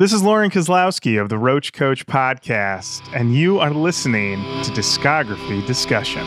[0.00, 5.64] This is Lauren Kozlowski of the Roach Coach podcast, and you are listening to Discography
[5.68, 6.26] Discussion.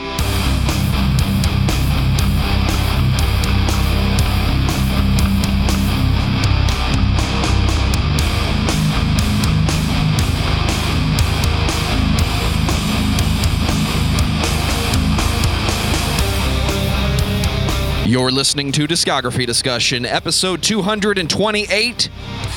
[18.10, 22.10] You're listening to Discography Discussion, episode 228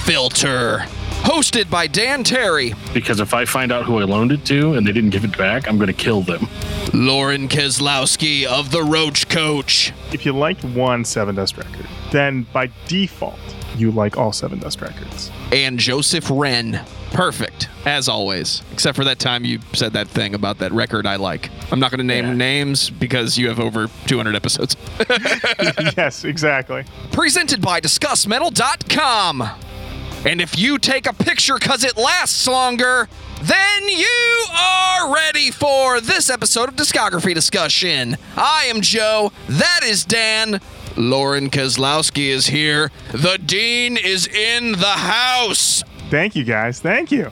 [0.05, 0.87] Filter.
[1.23, 4.87] Hosted by Dan Terry, because if I find out who I loaned it to and
[4.87, 6.49] they didn't give it back, I'm going to kill them.
[6.93, 9.93] Lauren Kozlowski of The Roach Coach.
[10.13, 13.39] If you liked one Sevendust record, then by default,
[13.77, 15.31] you like all Sevendust records.
[15.53, 16.81] And Joseph Wren.
[17.13, 18.63] Perfect, as always.
[18.73, 21.51] Except for that time you said that thing about that record I like.
[21.73, 22.35] I'm not going to name Yeah.
[22.35, 24.77] names because you have over 200 episodes.
[25.97, 26.85] yes, exactly.
[27.13, 29.49] Presented by DiscussMetal.com.
[30.23, 33.09] And if you take a picture because it lasts longer,
[33.43, 38.19] then you are ready for this episode of Discography Discussion.
[38.37, 39.33] I am Joe.
[39.49, 40.61] That is Dan.
[40.95, 42.91] Lauren Kozlowski is here.
[43.13, 45.83] The Dean is in the house.
[46.11, 46.81] Thank you, guys.
[46.81, 47.31] Thank you.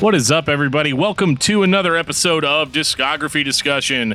[0.00, 0.94] What is up, everybody?
[0.94, 4.14] Welcome to another episode of Discography Discussion.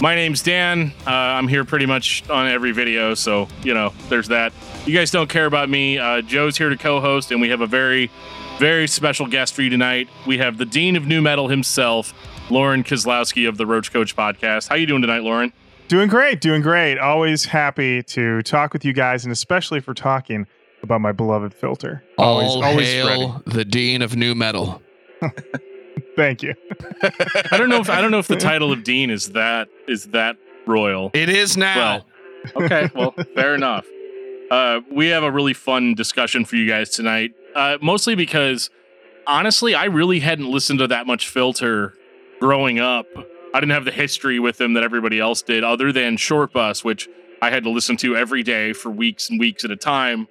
[0.00, 0.92] My name's Dan.
[1.04, 4.52] Uh, I'm here pretty much on every video, so, you know, there's that.
[4.88, 5.98] You guys don't care about me.
[5.98, 8.10] Uh, Joe's here to co host, and we have a very,
[8.58, 10.08] very special guest for you tonight.
[10.26, 12.14] We have the Dean of New Metal himself,
[12.48, 14.70] Lauren Kozlowski of the Roach Coach podcast.
[14.70, 15.52] How you doing tonight, Lauren?
[15.88, 16.96] Doing great, doing great.
[16.98, 20.46] Always happy to talk with you guys, and especially for talking
[20.82, 22.02] about my beloved filter.
[22.16, 23.42] Always, All always hail ready.
[23.44, 24.80] the Dean of New Metal.
[26.16, 26.54] Thank you.
[27.52, 30.06] I don't know if I don't know if the title of Dean is that is
[30.06, 31.10] that royal.
[31.12, 32.06] It is now.
[32.54, 33.84] Well, okay, well, fair enough.
[34.50, 38.70] Uh, we have a really fun discussion for you guys tonight, uh, mostly because
[39.26, 41.94] honestly, I really hadn't listened to that much Filter
[42.40, 43.06] growing up.
[43.54, 46.84] I didn't have the history with them that everybody else did, other than Short Bus,
[46.84, 47.08] which
[47.42, 50.28] I had to listen to every day for weeks and weeks at a time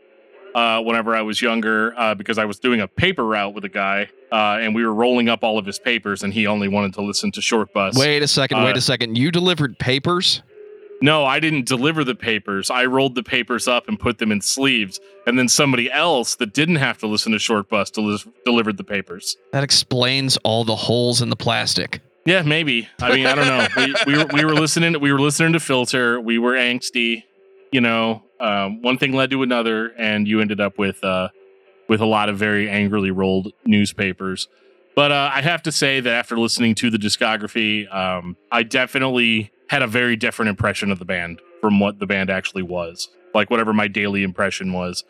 [0.56, 3.70] uh, whenever I was younger, uh, because I was doing a paper route with a
[3.70, 6.94] guy, uh, and we were rolling up all of his papers, and he only wanted
[6.96, 7.98] to listen to Short Bus.
[7.98, 8.64] Wait a second.
[8.64, 9.18] wait Uh, a second.
[9.18, 10.42] You delivered papers?
[11.02, 12.72] No, I didn't deliver the papers.
[12.72, 15.00] I rolled the papers up and put them in sleeves.
[15.28, 18.84] And then somebody else that didn't have to listen to Short Bus deli- delivered the
[18.84, 19.38] papers.
[19.52, 22.02] That explains all the holes in the plastic.
[22.26, 22.90] Yeah, maybe.
[23.00, 23.68] I mean, I don't know.
[23.78, 25.00] We, we, were, we were listening.
[25.00, 26.20] We were listening to Filter.
[26.20, 27.24] We were angsty.
[27.72, 31.30] You know, um, one thing led to another, and you ended up with uh,
[31.88, 34.48] with a lot of very angrily rolled newspapers.
[34.96, 39.52] But uh, I have to say that after listening to the discography, um, I definitely
[39.70, 43.50] had a very different impression of the band from what the band actually was, like
[43.50, 45.04] whatever my daily impression was.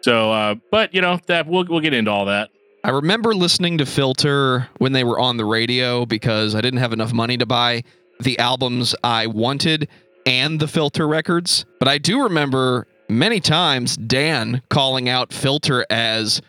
[0.00, 2.50] So, uh, but you know that we'll we'll get into all that.
[2.84, 6.92] I remember listening to Filter when they were on the radio because I didn't have
[6.92, 7.82] enough money to buy
[8.20, 9.88] the albums I wanted
[10.26, 11.64] and the Filter records.
[11.78, 16.42] But I do remember many times Dan calling out Filter as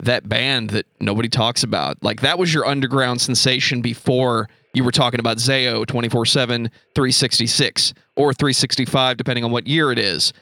[0.00, 2.02] that band that nobody talks about.
[2.02, 7.94] Like that was your underground sensation before you were talking about Zao 24 7, 366,
[8.16, 10.32] or 365, depending on what year it is.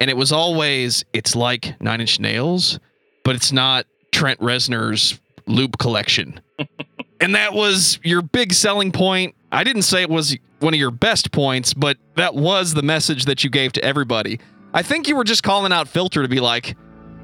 [0.00, 2.78] And it was always, it's like Nine Inch Nails,
[3.24, 6.40] but it's not Trent Reznor's loop collection.
[7.20, 9.34] and that was your big selling point.
[9.50, 13.24] I didn't say it was one of your best points, but that was the message
[13.24, 14.40] that you gave to everybody.
[14.74, 16.76] I think you were just calling out Filter to be like,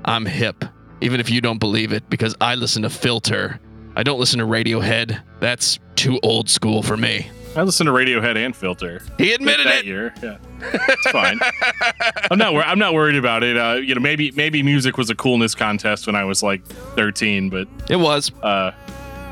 [0.05, 0.65] I'm hip,
[1.01, 3.61] even if you don't believe it, because I listen to Filter.
[3.97, 5.21] I don't listen to Radiohead.
[5.41, 7.29] That's too old school for me.
[7.57, 9.01] I listened to Radiohead and Filter.
[9.17, 9.85] He admitted that it.
[9.87, 10.13] year.
[10.21, 11.39] Yeah, it's fine.
[12.31, 12.53] I'm not.
[12.53, 13.57] wor- I'm not worried about it.
[13.57, 17.51] Uh, you know, maybe maybe music was a coolness contest when I was like 13,
[17.51, 18.33] but It was.
[18.43, 18.73] uh,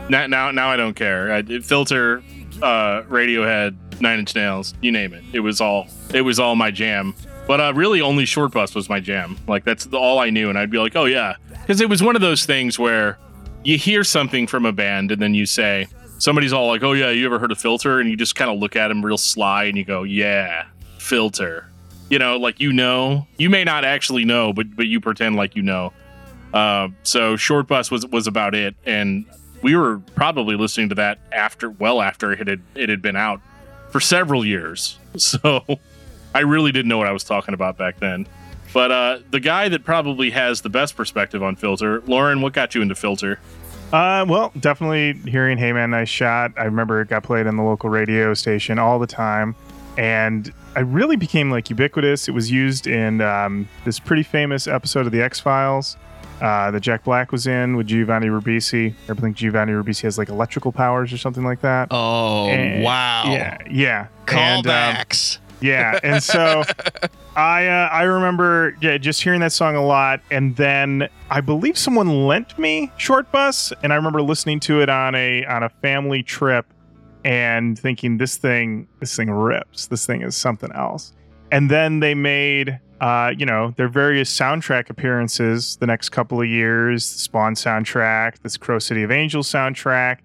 [0.09, 1.33] now now now I don't care.
[1.33, 2.23] I, Filter,
[2.63, 5.25] uh, Radiohead, Nine Inch Nails, you name it.
[5.33, 7.17] It was all it was all my jam.
[7.49, 9.37] But uh, really, only Short Bus was my jam.
[9.49, 12.01] Like that's the, all I knew, and I'd be like, oh yeah, because it was
[12.05, 13.19] one of those things where
[13.65, 15.87] you hear something from a band, and then you say
[16.19, 18.01] somebody's all like, oh yeah, you ever heard of Filter?
[18.01, 20.67] And you just kind of look at them real sly, and you go, yeah,
[20.99, 21.69] Filter.
[22.11, 25.57] You know, like you know, you may not actually know, but but you pretend like
[25.57, 25.93] you know.
[26.53, 29.25] Uh, so Short Bus was was about it, and
[29.63, 33.41] we were probably listening to that after, well after it had it had been out
[33.91, 34.99] for several years.
[35.19, 35.63] So
[36.35, 38.27] I really didn't know what I was talking about back then.
[38.73, 42.75] But uh, the guy that probably has the best perspective on Filter, Lauren, what got
[42.75, 43.39] you into Filter?
[43.93, 47.63] Uh, well, definitely hearing "Hey Man, Nice Shot." I remember it got played on the
[47.63, 49.55] local radio station all the time,
[49.99, 52.27] and I really became like ubiquitous.
[52.29, 55.99] It was used in um, this pretty famous episode of the X Files.
[56.41, 58.95] uh, that Jack Black was in with Giovanni Ribisi.
[59.09, 61.89] I think Giovanni Ribisi has like electrical powers or something like that.
[61.91, 63.25] Oh And- wow!
[63.27, 64.07] Yeah, yeah.
[64.29, 65.39] And, um, Callbacks.
[65.63, 66.63] Yeah, and so
[67.37, 71.79] I uh, I remember yeah just hearing that song a lot, and then I believe
[71.79, 75.69] someone lent me Short Bus, and I remember listening to it on a on a
[75.69, 76.67] family trip,
[77.25, 81.13] and thinking this thing this thing rips, this thing is something else.
[81.51, 86.49] And then they made uh, you know their various soundtrack appearances the next couple of
[86.49, 90.19] years, the Spawn soundtrack, this Crow City of Angels soundtrack.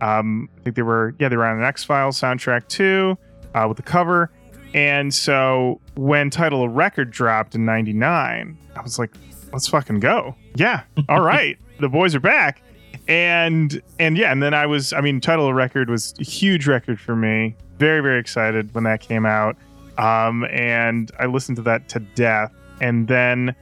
[0.00, 3.18] Um, I think they were yeah they were on an X Files soundtrack too
[3.54, 4.30] uh, with the cover.
[4.74, 9.12] And so when Title of Record dropped in 99, I was like,
[9.52, 10.34] let's fucking go.
[10.56, 10.82] Yeah.
[11.08, 11.56] All right.
[11.78, 12.60] the boys are back.
[13.06, 16.66] And and yeah, and then I was I mean, Title of Record was a huge
[16.66, 17.54] record for me.
[17.78, 19.56] Very, very excited when that came out.
[19.98, 22.52] Um, and I listened to that to death.
[22.80, 23.54] And then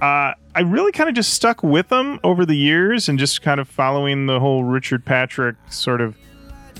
[0.00, 3.60] uh, I really kind of just stuck with them over the years and just kind
[3.60, 6.16] of following the whole Richard Patrick sort of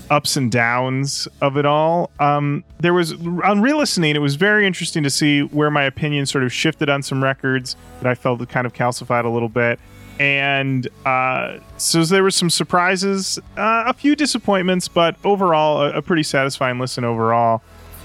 [0.09, 2.09] ups and downs of it all.
[2.19, 3.13] Um, there was
[3.43, 7.03] on re-listening, it was very interesting to see where my opinion sort of shifted on
[7.03, 9.79] some records that I felt kind of calcified a little bit.
[10.19, 16.01] And uh, so there were some surprises, uh, a few disappointments, but overall, a, a
[16.01, 17.61] pretty satisfying listen overall.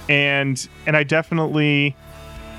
[0.09, 1.97] And and I definitely,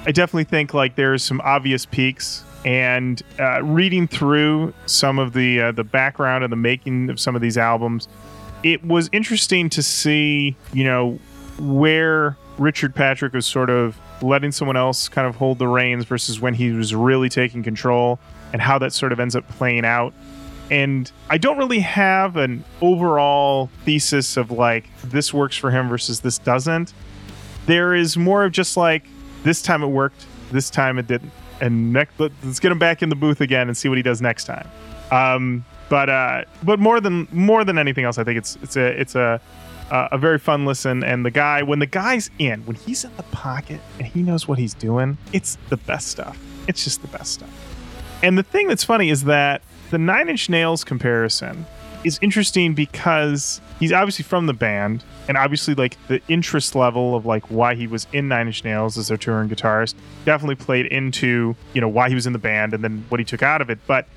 [0.07, 2.43] I definitely think like there's some obvious peaks.
[2.65, 7.35] And uh, reading through some of the uh, the background and the making of some
[7.35, 8.07] of these albums,
[8.63, 11.19] it was interesting to see, you know,
[11.59, 16.39] where Richard Patrick was sort of letting someone else kind of hold the reins versus
[16.39, 18.19] when he was really taking control
[18.53, 20.13] and how that sort of ends up playing out.
[20.71, 26.21] And I don't really have an overall thesis of like this works for him versus
[26.21, 26.93] this doesn't.
[27.65, 29.05] There is more of just like
[29.43, 31.31] this time it worked, this time it didn't.
[31.59, 34.21] And next, let's get him back in the booth again and see what he does
[34.21, 34.69] next time.
[35.11, 38.99] Um, but uh, but more than more than anything else, I think it's it's a
[38.99, 39.39] it's a
[39.91, 41.03] a very fun listen.
[41.03, 44.47] And the guy, when the guy's in, when he's in the pocket and he knows
[44.47, 46.35] what he's doing, it's the best stuff.
[46.67, 47.51] It's just the best stuff.
[48.23, 49.61] And the thing that's funny is that
[49.91, 51.63] the Nine Inch Nails comparison
[52.03, 57.27] is interesting because he's obviously from the band, and obviously like the interest level of
[57.27, 59.93] like why he was in Nine Inch Nails as their touring guitarist
[60.25, 63.23] definitely played into you know why he was in the band and then what he
[63.23, 63.77] took out of it.
[63.85, 64.07] But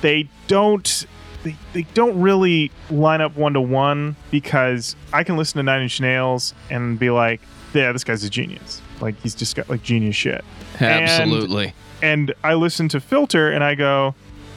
[0.00, 1.06] they don't
[1.42, 5.82] they, they don't really line up one to one because I can listen to Nine
[5.82, 7.40] Inch Nails and be like,
[7.72, 8.82] yeah, this guy's a genius.
[9.00, 10.44] Like he's just got like genius shit.
[10.80, 11.72] Absolutely.
[12.02, 14.14] And I listen to Filter and I go,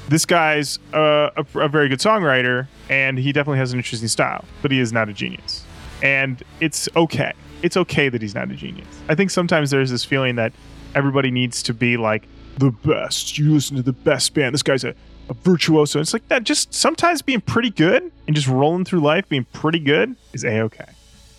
[0.09, 4.43] this guy's uh, a, a very good songwriter and he definitely has an interesting style,
[4.61, 5.63] but he is not a genius.
[6.01, 7.31] And it's okay.
[7.61, 8.87] It's okay that he's not a genius.
[9.07, 10.51] I think sometimes there's this feeling that
[10.95, 13.37] everybody needs to be like the best.
[13.37, 14.53] You listen to the best band.
[14.53, 14.93] This guy's a,
[15.29, 15.99] a virtuoso.
[15.99, 16.43] It's like that.
[16.43, 20.61] Just sometimes being pretty good and just rolling through life being pretty good is a
[20.61, 20.85] okay.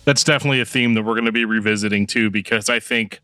[0.05, 3.19] That's definitely a theme that we're going to be revisiting too, because I think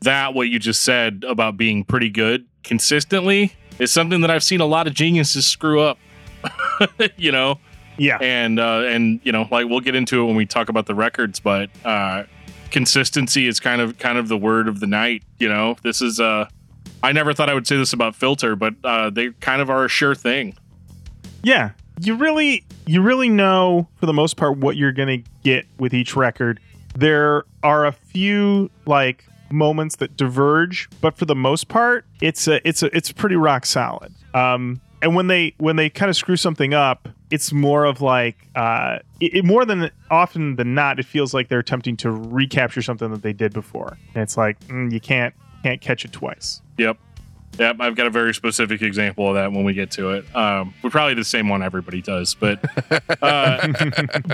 [0.00, 4.60] that what you just said about being pretty good consistently is something that I've seen
[4.60, 5.98] a lot of geniuses screw up.
[7.16, 7.58] you know,
[7.96, 8.18] Yeah.
[8.20, 10.94] and uh, and you know, like we'll get into it when we talk about the
[10.94, 12.24] records, but uh,
[12.70, 15.22] consistency is kind of kind of the word of the night.
[15.38, 16.48] You know, this is uh,
[17.02, 19.84] I never thought I would say this about Filter, but uh, they kind of are
[19.84, 20.56] a sure thing.
[21.42, 21.70] Yeah.
[22.00, 24.92] You really you really know for the most part what you're
[25.24, 26.58] to get with each record.
[26.96, 32.66] There are a few like moments that diverge, but for the most part, it's a
[32.66, 34.12] it's a it's pretty rock solid.
[34.32, 38.48] Um and when they when they kind of screw something up, it's more of like
[38.56, 42.82] uh it, it- more than often than not it feels like they're attempting to recapture
[42.82, 43.98] something that they did before.
[44.14, 46.60] And it's like mm, you can't can't catch it twice.
[46.76, 46.98] Yep.
[47.58, 50.36] Yep, I've got a very specific example of that when we get to it.
[50.36, 52.58] Um, we're probably the same one everybody does, but
[53.22, 53.68] uh,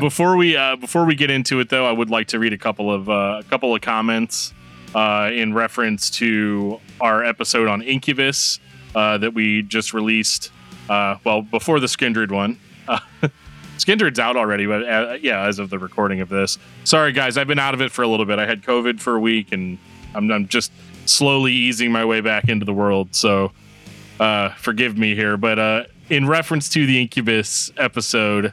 [0.01, 2.59] before we uh, before we get into it, though, I would like to read a
[2.59, 4.55] couple of uh, a couple of comments
[4.95, 8.59] uh, in reference to our episode on Incubus
[8.97, 10.51] uh, that we just released.
[10.89, 12.59] Uh, well, before the Skindred one.
[12.89, 12.99] Uh,
[13.79, 16.59] Skindred's out already, but uh, yeah, as of the recording of this.
[16.85, 18.39] Sorry, guys, I've been out of it for a little bit.
[18.39, 19.79] I had COVID for a week, and
[20.15, 20.73] I'm, I'm just
[21.11, 23.15] slowly easing my way back into the world.
[23.15, 23.53] So
[24.19, 25.37] uh, forgive me here.
[25.37, 28.53] But uh, in reference to the Incubus episode,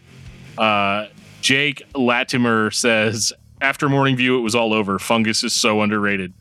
[0.57, 1.07] uh,
[1.41, 4.99] Jake Latimer says, after Morning View, it was all over.
[4.99, 6.33] Fungus is so underrated.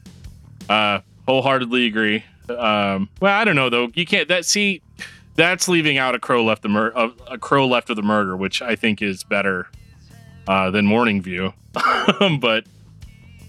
[0.69, 2.25] Uh, wholeheartedly agree.
[2.49, 3.91] Um, well, I don't know though.
[3.95, 4.83] You can't that see.
[5.35, 8.37] That's leaving out a crow left the mur- a, a crow left of the murder,
[8.37, 9.69] which I think is better
[10.49, 11.53] uh, than Morning View.
[12.41, 12.65] but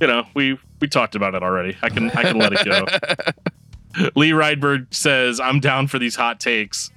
[0.02, 1.78] you know, we we talked about it already.
[1.82, 2.86] I can I can let it go.
[4.16, 6.92] Lee Rydberg says, "I'm down for these hot takes."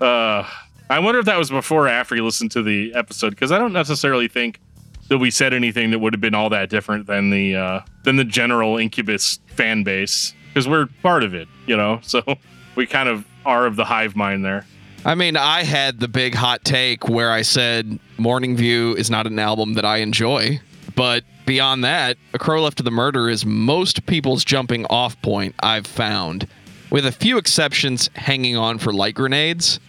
[0.00, 0.48] Uh,
[0.90, 3.58] I wonder if that was before or after you listened to the episode because I
[3.58, 4.60] don't necessarily think
[5.08, 8.16] that we said anything that would have been all that different than the uh, than
[8.16, 12.00] the general Incubus fan base because we're part of it, you know.
[12.02, 12.22] So
[12.76, 14.66] we kind of are of the hive mind there.
[15.04, 19.26] I mean, I had the big hot take where I said Morning View is not
[19.26, 20.60] an album that I enjoy.
[20.94, 25.54] But beyond that, A Crow Left to the Murder is most people's jumping off point
[25.62, 26.46] I've found,
[26.90, 29.80] with a few exceptions hanging on for light grenades.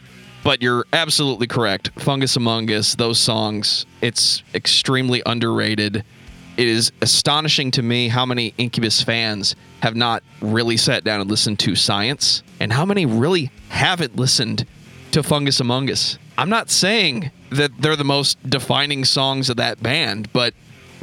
[0.43, 1.91] But you're absolutely correct.
[2.00, 6.03] Fungus Among Us, those songs, it's extremely underrated.
[6.57, 11.29] It is astonishing to me how many Incubus fans have not really sat down and
[11.29, 14.65] listened to Science, and how many really haven't listened
[15.12, 16.17] to Fungus Among Us.
[16.38, 20.53] I'm not saying that they're the most defining songs of that band, but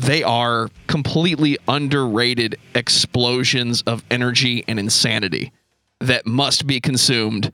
[0.00, 5.52] they are completely underrated explosions of energy and insanity
[6.00, 7.52] that must be consumed.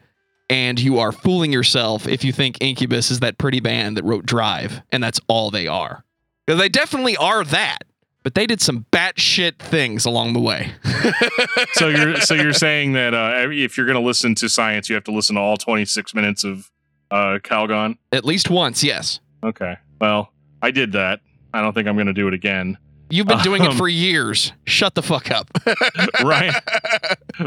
[0.48, 4.24] And you are fooling yourself if you think Incubus is that pretty band that wrote
[4.26, 6.04] Drive, and that's all they are.
[6.46, 7.78] They definitely are that,
[8.22, 10.70] but they did some batshit things along the way.
[11.72, 14.94] so you're so you're saying that uh, if you're going to listen to Science, you
[14.94, 16.70] have to listen to all 26 minutes of
[17.10, 17.98] uh, Calgone?
[18.12, 19.18] At least once, yes.
[19.42, 19.78] Okay.
[20.00, 21.20] Well, I did that.
[21.52, 22.78] I don't think I'm going to do it again.
[23.08, 24.52] You've been doing um, it for years.
[24.64, 25.48] Shut the fuck up.
[26.24, 26.54] Ryan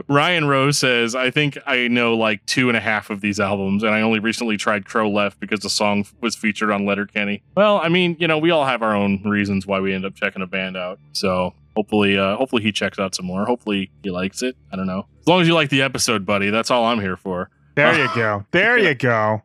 [0.08, 3.84] Ryan Rose says, I think I know like two and a half of these albums,
[3.84, 7.44] and I only recently tried Crow Left because the song was featured on Letterkenny.
[7.56, 10.16] Well, I mean, you know, we all have our own reasons why we end up
[10.16, 11.00] checking a band out.
[11.12, 13.46] So hopefully, uh, hopefully he checks out some more.
[13.46, 14.56] Hopefully he likes it.
[14.72, 15.08] I don't know.
[15.20, 17.50] As long as you like the episode, buddy, that's all I'm here for.
[17.76, 18.46] There you go.
[18.52, 19.42] There you go.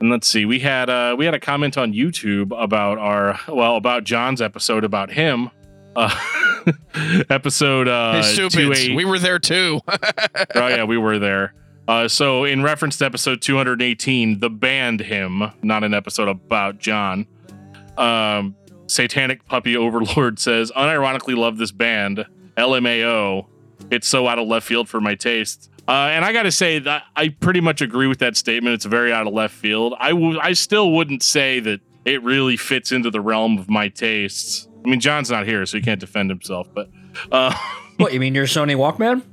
[0.00, 3.76] And let's see, we had uh we had a comment on YouTube about our well
[3.76, 5.50] about John's episode about him.
[5.94, 6.14] Uh,
[7.30, 9.80] episode uh hey, we were there too.
[9.88, 11.54] oh yeah, we were there.
[11.88, 17.26] Uh, so in reference to episode 218, the band him, not an episode about John.
[17.98, 18.54] Um,
[18.86, 22.26] Satanic Puppy Overlord says, unironically love this band,
[22.56, 23.46] LMAO.
[23.90, 25.69] It's so out of left field for my taste.
[25.90, 28.74] Uh, and I got to say that I pretty much agree with that statement.
[28.74, 29.92] It's very out of left field.
[29.98, 33.88] I, w- I still wouldn't say that it really fits into the realm of my
[33.88, 34.68] tastes.
[34.84, 36.68] I mean, John's not here, so he can't defend himself.
[36.72, 36.90] But
[37.32, 37.52] uh,
[37.96, 39.24] what you mean, your Sony Walkman?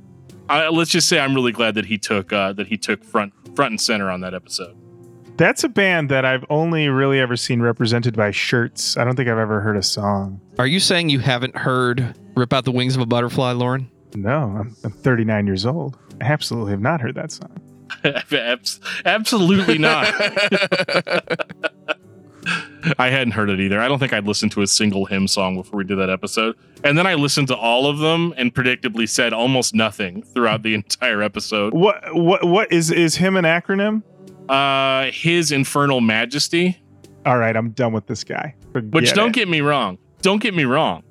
[0.48, 3.32] I, let's just say I'm really glad that he took uh, that he took front
[3.54, 4.76] front and center on that episode.
[5.36, 8.96] That's a band that I've only really ever seen represented by shirts.
[8.96, 10.40] I don't think I've ever heard a song.
[10.58, 13.88] Are you saying you haven't heard "Rip Out the Wings of a Butterfly," Lauren?
[14.16, 15.96] No, I'm, I'm 39 years old.
[16.20, 17.60] I absolutely have not heard that song.
[19.04, 20.06] absolutely not.
[22.98, 23.80] I hadn't heard it either.
[23.80, 26.56] I don't think I'd listened to a single HIM song before we did that episode.
[26.84, 30.74] And then I listened to all of them and predictably said almost nothing throughout the
[30.74, 31.74] entire episode.
[31.74, 34.02] What what what is is him an acronym?
[34.48, 36.80] Uh his infernal majesty.
[37.26, 38.54] All right, I'm done with this guy.
[38.72, 39.34] Forget Which don't it.
[39.34, 39.98] get me wrong.
[40.22, 41.02] Don't get me wrong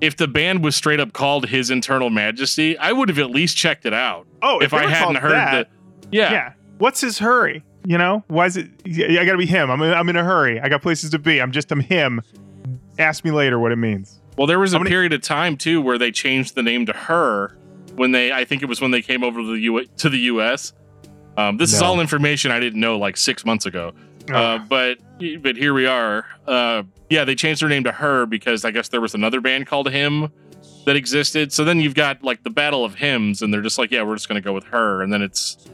[0.00, 3.56] if the band was straight up called His Infernal Majesty, I would have at least
[3.56, 4.26] checked it out.
[4.42, 5.70] Oh, if, if I hadn't heard that,
[6.02, 6.32] the yeah.
[6.32, 6.52] yeah.
[6.78, 7.62] What's his hurry?
[7.84, 8.68] You know, why is it?
[8.86, 9.70] I got to be him.
[9.70, 10.60] I'm in, I'm in a hurry.
[10.60, 11.40] I got places to be.
[11.40, 12.22] I'm just I'm him.
[12.98, 14.20] Ask me later what it means.
[14.36, 16.92] Well, there was a many- period of time too where they changed the name to
[16.92, 17.56] her
[17.96, 18.32] when they.
[18.32, 20.72] I think it was when they came over to the U to the U.S.
[21.36, 21.76] Um, this no.
[21.76, 23.92] is all information I didn't know like six months ago.
[24.34, 24.98] Uh, but
[25.42, 26.26] but here we are.
[26.46, 29.66] Uh, yeah, they changed their name to her because I guess there was another band
[29.66, 30.30] called Him
[30.86, 31.52] that existed.
[31.52, 34.14] So then you've got like the Battle of Hymns, and they're just like, yeah, we're
[34.14, 35.68] just going to go with her, and then it's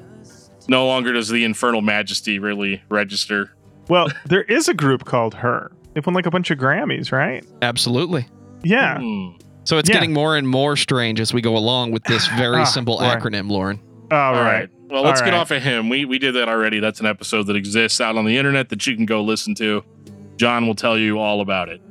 [0.69, 3.53] no longer does the Infernal Majesty really register.
[3.89, 5.73] Well, there is a group called Her.
[5.95, 7.45] They won like a bunch of Grammys, right?
[7.63, 8.27] Absolutely.
[8.63, 8.99] Yeah.
[8.99, 9.41] Mm.
[9.65, 9.95] So it's yeah.
[9.95, 13.51] getting more and more strange as we go along with this very ah, simple acronym,
[13.51, 13.81] Lauren.
[14.11, 14.69] All right.
[14.97, 15.91] Well, let's get off of him.
[15.91, 16.81] We we did that already.
[16.81, 19.85] That's an episode that exists out on the internet that you can go listen to.
[20.39, 21.83] John will tell you all about it.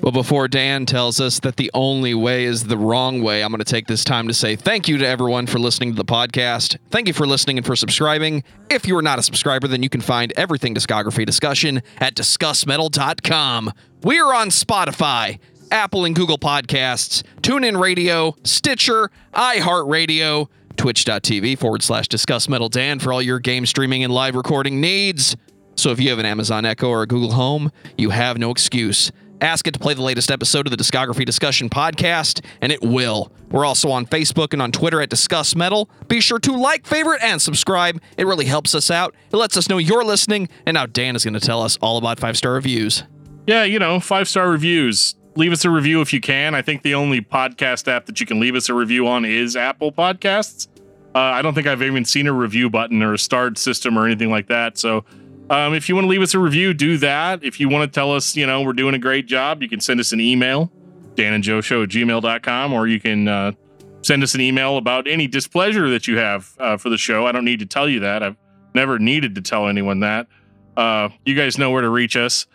[0.00, 3.58] Well, before Dan tells us that the only way is the wrong way, I'm going
[3.58, 6.78] to take this time to say thank you to everyone for listening to the podcast.
[6.90, 8.44] Thank you for listening and for subscribing.
[8.70, 13.72] If you are not a subscriber, then you can find everything discography discussion at discussmetal.com.
[14.04, 15.38] We are on Spotify,
[15.70, 23.12] Apple and Google Podcasts, TuneIn Radio, Stitcher, iHeartRadio, twitch.tv forward slash discuss metal Dan for
[23.12, 25.36] all your game streaming and live recording needs.
[25.76, 29.10] So if you have an Amazon Echo or a Google Home, you have no excuse.
[29.40, 33.32] Ask it to play the latest episode of the Discography Discussion podcast, and it will.
[33.50, 35.90] We're also on Facebook and on Twitter at Discuss Metal.
[36.06, 38.00] Be sure to like, favorite, and subscribe.
[38.16, 39.16] It really helps us out.
[39.32, 40.48] It lets us know you're listening.
[40.64, 43.02] And now Dan is going to tell us all about five star reviews.
[43.46, 45.16] Yeah, you know, five star reviews.
[45.36, 46.54] Leave us a review if you can.
[46.54, 49.56] I think the only podcast app that you can leave us a review on is
[49.56, 50.68] Apple Podcasts.
[51.14, 54.06] Uh, I don't think I've even seen a review button or a starred system or
[54.06, 54.78] anything like that.
[54.78, 55.04] So
[55.50, 57.44] um, if you want to leave us a review, do that.
[57.44, 59.80] If you want to tell us, you know, we're doing a great job, you can
[59.80, 60.72] send us an email,
[61.14, 63.52] danandjoeshow at gmail.com, or you can uh,
[64.00, 67.26] send us an email about any displeasure that you have uh, for the show.
[67.26, 68.22] I don't need to tell you that.
[68.22, 68.36] I've
[68.74, 70.26] never needed to tell anyone that.
[70.76, 72.46] Uh, you guys know where to reach us.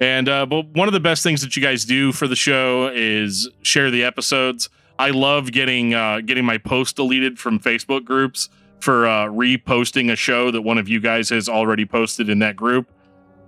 [0.00, 2.90] And uh, but one of the best things that you guys do for the show
[2.94, 4.68] is share the episodes.
[4.98, 8.48] I love getting uh, getting my post deleted from Facebook groups
[8.80, 12.56] for uh, reposting a show that one of you guys has already posted in that
[12.56, 12.90] group.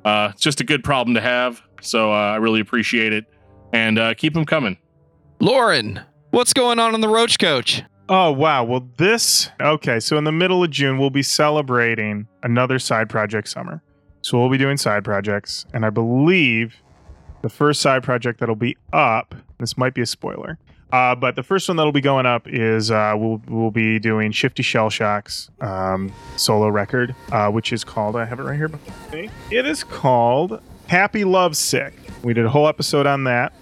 [0.05, 1.63] Uh, it's just a good problem to have.
[1.81, 3.27] So uh, I really appreciate it.
[3.73, 4.79] And uh, keep them coming.
[5.41, 7.83] Lauren, what's going on in the Roach Coach?
[8.11, 8.65] Oh wow!
[8.65, 10.01] Well, this okay.
[10.01, 13.83] So in the middle of June, we'll be celebrating another side project summer.
[14.23, 16.77] So we'll be doing side projects, and I believe
[17.43, 19.35] the first side project that'll be up.
[19.59, 20.59] This might be a spoiler,
[20.93, 24.33] uh, but the first one that'll be going up is uh, we'll we'll be doing
[24.33, 28.71] Shifty Shellshock's um, solo record, uh, which is called I have it right here.
[29.51, 31.95] It is called Happy Love Sick.
[32.23, 33.53] We did a whole episode on that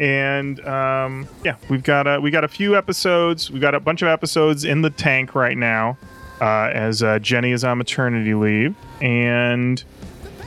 [0.00, 3.50] and um, yeah, we've got a we got a few episodes.
[3.50, 5.96] We've got a bunch of episodes in the tank right now,
[6.40, 9.82] uh, as uh, Jenny is on maternity leave, and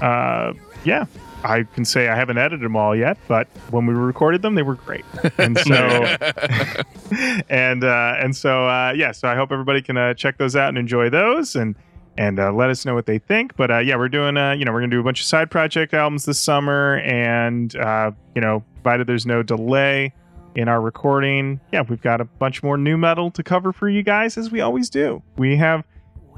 [0.01, 1.05] uh, yeah,
[1.43, 4.63] I can say I haven't edited them all yet, but when we recorded them, they
[4.63, 5.05] were great,
[5.37, 5.73] and so
[7.49, 10.69] and uh, and so uh, yeah, so I hope everybody can uh, check those out
[10.69, 11.75] and enjoy those and.
[12.17, 13.57] And uh, let us know what they think.
[13.57, 15.51] But uh, yeah, we're doing, uh, you know, we're gonna do a bunch of side
[15.51, 20.13] project albums this summer, and uh, you know, provided there's no delay
[20.55, 24.01] in our recording, yeah, we've got a bunch more new metal to cover for you
[24.03, 25.21] guys as we always do.
[25.37, 25.83] We have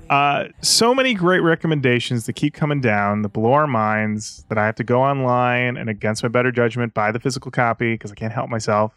[0.10, 4.66] uh, so many great recommendations that keep coming down that blow our minds that I
[4.66, 8.16] have to go online and against my better judgment buy the physical copy because I
[8.16, 8.94] can't help myself.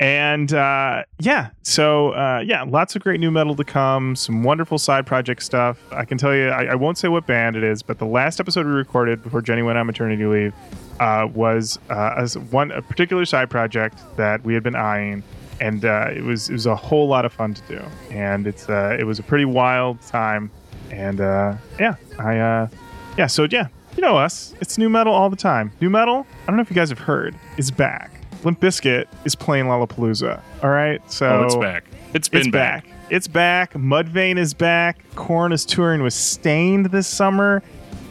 [0.00, 4.16] And uh, yeah, so uh, yeah, lots of great new metal to come.
[4.16, 5.78] Some wonderful side project stuff.
[5.92, 8.40] I can tell you, I, I won't say what band it is, but the last
[8.40, 10.54] episode we recorded before Jenny went on maternity leave
[10.98, 15.22] uh, was uh, one a particular side project that we had been eyeing,
[15.62, 18.68] and uh, it was it was a whole lot of fun to do, and it's
[18.68, 20.50] uh, it was a pretty wild time,
[20.90, 22.68] and uh, yeah, I uh,
[23.16, 25.70] yeah, so yeah, you know us, it's new metal all the time.
[25.80, 28.10] New metal, I don't know if you guys have heard, is back.
[28.42, 30.42] Limp Bizkit is playing Lollapalooza.
[30.64, 31.84] All right, so oh, it's back.
[32.12, 32.86] It's been it's back.
[33.08, 33.74] It's back.
[33.74, 34.98] Mudvayne is back.
[35.14, 37.62] Korn is touring with Staind this summer.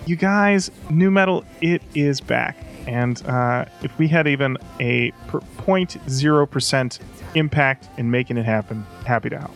[0.06, 2.56] You guys, new metal, it is back.
[2.88, 7.00] And uh, if we had even a per- 0.0%
[7.36, 9.56] impact in making it happen, happy to help.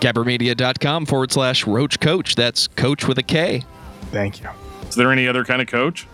[0.00, 2.34] Gabbermedia.com forward slash Roach Coach.
[2.34, 3.64] That's coach with a K.
[4.10, 4.48] Thank you.
[4.88, 6.06] Is there any other kind of coach?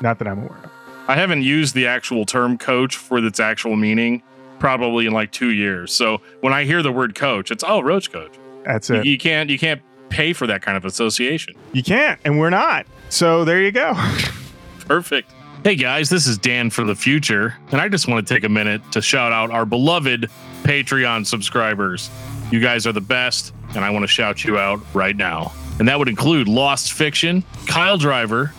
[0.00, 0.70] Not that I'm aware of.
[1.08, 4.22] I haven't used the actual term coach for its actual meaning
[4.58, 5.92] probably in like two years.
[5.92, 8.32] So when I hear the word coach, it's oh roach coach.
[8.64, 9.04] That's it.
[9.04, 11.54] you can't you can't pay for that kind of association.
[11.72, 12.86] You can't, and we're not.
[13.08, 13.94] So there you go.
[14.86, 15.30] Perfect.
[15.66, 18.48] Hey guys, this is Dan for the future, and I just want to take a
[18.48, 20.30] minute to shout out our beloved
[20.62, 22.08] Patreon subscribers.
[22.52, 25.52] You guys are the best, and I want to shout you out right now.
[25.80, 28.52] And that would include Lost Fiction, Kyle Driver,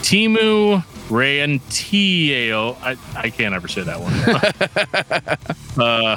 [0.00, 2.78] Timu Rantio.
[2.80, 5.84] I, I can't ever say that one.
[5.86, 6.16] uh,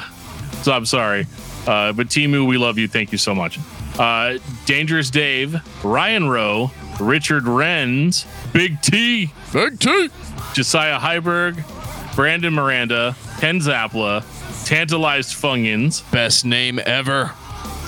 [0.61, 1.27] so I'm sorry.
[1.67, 2.87] Uh, but Timu, we love you.
[2.87, 3.59] Thank you so much.
[3.99, 10.09] Uh, Dangerous Dave, Ryan Rowe, Richard Renz, Big T, Big T,
[10.53, 11.63] Josiah Heiberg,
[12.15, 14.23] Brandon Miranda, Ken Zapla,
[14.65, 17.31] Tantalized Fungins, Best name ever.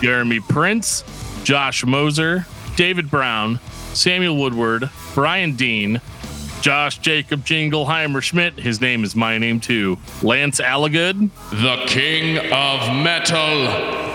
[0.01, 1.03] Jeremy Prince,
[1.43, 2.45] Josh Moser,
[2.75, 3.59] David Brown,
[3.93, 5.99] Samuel Woodward, Brian Dean,
[6.61, 8.59] Josh Jacob Jingleheimer Schmidt.
[8.59, 9.97] His name is my name too.
[10.21, 13.67] Lance Allagood, The King of Metal.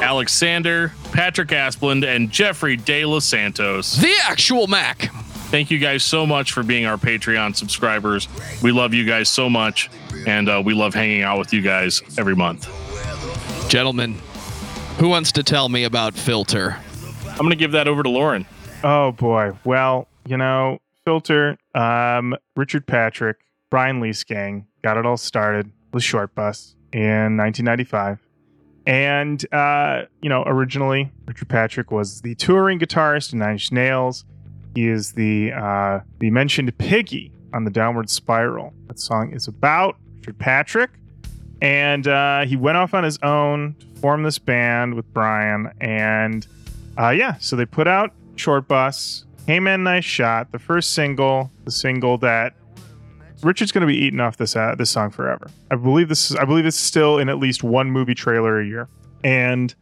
[0.03, 3.97] Alexander, Patrick Asplund, and Jeffrey De Los Santos.
[3.97, 5.11] The actual Mac.
[5.55, 8.27] Thank you guys so much for being our Patreon subscribers.
[8.61, 9.89] We love you guys so much,
[10.27, 12.67] and uh, we love hanging out with you guys every month.
[13.69, 14.17] Gentlemen,
[14.99, 16.77] who wants to tell me about Filter?
[17.29, 18.47] I'm going to give that over to Lauren.
[18.83, 19.53] Oh boy.
[19.63, 23.39] Well, you know, Filter, um, Richard Patrick,
[23.71, 28.19] Brian Liesegang got it all started with Short Bus in 1995.
[28.89, 34.25] And, uh, you know, originally, Richard Patrick was the touring guitarist in Nine Inch Nails.
[34.75, 38.73] He is the, uh, the mentioned Piggy on the Downward Spiral.
[38.89, 40.91] That song is about Richard Patrick.
[41.63, 45.73] And uh, he went off on his own to form this band with Brian.
[45.81, 46.47] And
[46.99, 51.51] uh, yeah, so they put out Short Bus, Hey Man Nice Shot, the first single,
[51.65, 52.55] the single that
[53.43, 55.51] Richard's going to be eating off this uh, this song forever.
[55.71, 58.67] I believe this is I believe it's still in at least one movie trailer a
[58.67, 58.89] year.
[59.23, 59.75] And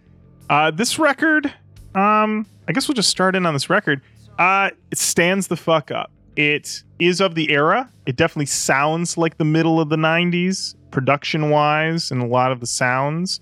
[0.50, 1.46] uh, this record,
[1.94, 4.02] um, I guess we'll just start in on this record.
[4.38, 6.10] Uh, it stands the fuck up.
[6.36, 7.90] It is of the era.
[8.06, 12.60] It definitely sounds like the middle of the '90s, production wise, and a lot of
[12.60, 13.40] the sounds.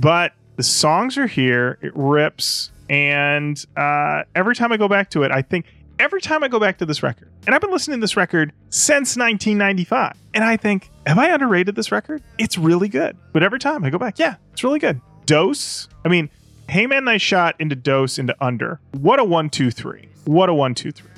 [0.00, 1.78] But the songs are here.
[1.82, 5.66] It rips, and uh, every time I go back to it, I think
[5.98, 8.52] every time I go back to this record, and I've been listening to this record
[8.70, 12.22] since 1995, and I think, have I underrated this record?
[12.38, 13.16] It's really good.
[13.32, 15.00] But every time I go back, yeah, it's really good.
[15.26, 15.88] Dose.
[16.04, 16.30] I mean,
[16.68, 18.80] Hey Man, nice shot into Dose into Under.
[18.92, 20.08] What a one, two, three.
[20.24, 21.10] What a one, two, three.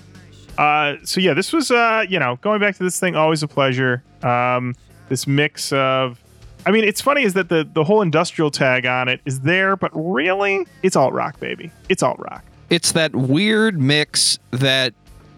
[0.57, 3.49] Uh, so yeah, this was uh, you know, going back to this thing, always a
[3.49, 4.03] pleasure.
[4.23, 4.75] Um,
[5.09, 6.21] this mix of
[6.67, 9.77] I mean, it's funny is that the the whole industrial tag on it is there,
[9.77, 11.71] but really, it's alt rock, baby.
[11.89, 12.45] It's alt rock.
[12.71, 14.95] It's that weird mix that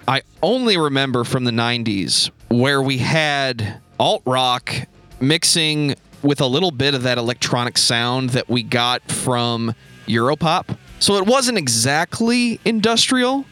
[0.06, 4.72] I only remember from the 90s where we had alt rock
[5.20, 9.74] mixing with a little bit of that electronic sound that we got from
[10.06, 10.76] Europop.
[11.00, 13.44] So it wasn't exactly industrial.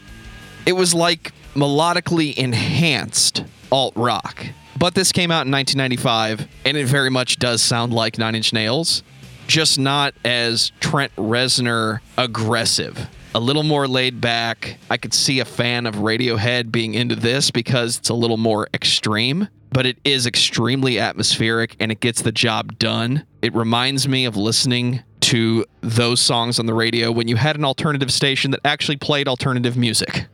[0.65, 4.45] It was like melodically enhanced alt rock.
[4.77, 8.51] But this came out in 1995, and it very much does sound like Nine Inch
[8.51, 9.03] Nails,
[9.47, 13.07] just not as Trent Reznor aggressive.
[13.35, 14.77] A little more laid back.
[14.89, 18.67] I could see a fan of Radiohead being into this because it's a little more
[18.73, 23.25] extreme, but it is extremely atmospheric and it gets the job done.
[23.41, 27.65] It reminds me of listening to those songs on the radio when you had an
[27.65, 30.27] alternative station that actually played alternative music.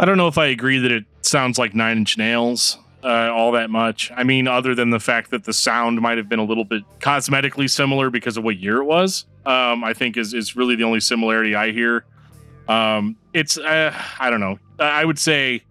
[0.00, 3.52] I don't know if I agree that it sounds like Nine Inch Nails uh, all
[3.52, 4.10] that much.
[4.16, 6.84] I mean, other than the fact that the sound might have been a little bit
[7.00, 10.84] cosmetically similar because of what year it was, um, I think is is really the
[10.84, 12.06] only similarity I hear.
[12.66, 14.58] Um, it's uh, I don't know.
[14.78, 15.62] I would say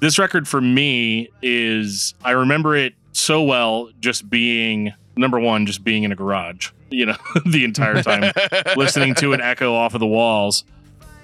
[0.00, 5.84] this record for me is I remember it so well just being number one, just
[5.84, 8.32] being in a garage, you know, the entire time
[8.76, 10.64] listening to it echo off of the walls.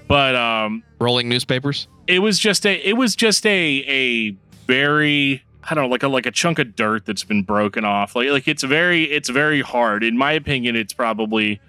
[0.09, 1.89] But um, Rolling newspapers.
[2.07, 3.51] it was just a it was just a
[3.89, 4.31] a
[4.67, 8.15] very I don't know like a like a chunk of dirt that's been broken off.
[8.15, 10.05] Like like it's very it's very hard.
[10.05, 11.61] In my opinion, it's probably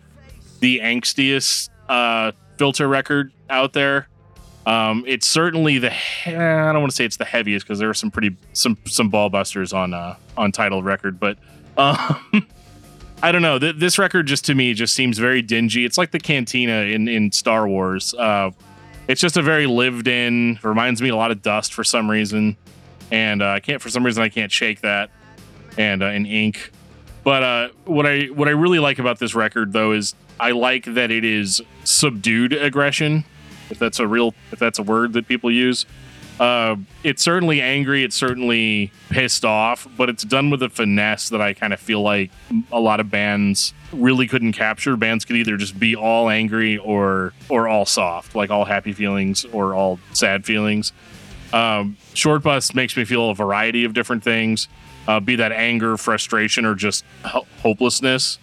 [0.59, 4.07] the angstiest uh, filter record out there.
[4.65, 7.89] Um, it's certainly the he- I don't want to say it's the heaviest because there
[7.89, 11.37] are some pretty some some ball busters on uh, on title record, but
[11.77, 12.47] um,
[13.23, 13.57] I don't know.
[13.57, 15.85] Th- this record just to me just seems very dingy.
[15.85, 18.13] It's like the cantina in in Star Wars.
[18.13, 18.51] Uh,
[19.07, 20.59] it's just a very lived in.
[20.63, 22.57] Reminds me a lot of Dust for some reason,
[23.11, 25.09] and uh, I can't for some reason I can't shake that.
[25.77, 26.71] And uh, in ink,
[27.23, 30.85] but uh, what I what I really like about this record though is I like
[30.85, 33.25] that it is subdued aggression,
[33.69, 35.85] if that's a real if that's a word that people use.
[36.39, 38.03] Uh, it's certainly angry.
[38.03, 42.01] It's certainly pissed off, but it's done with a finesse that I kind of feel
[42.01, 42.31] like
[42.71, 44.97] a lot of bands really couldn't capture.
[44.97, 49.45] Bands could either just be all angry or or all soft, like all happy feelings
[49.45, 50.91] or all sad feelings.
[51.53, 54.67] Um, Short Bus makes me feel a variety of different things,
[55.07, 58.39] uh, be that anger, frustration, or just ho- hopelessness.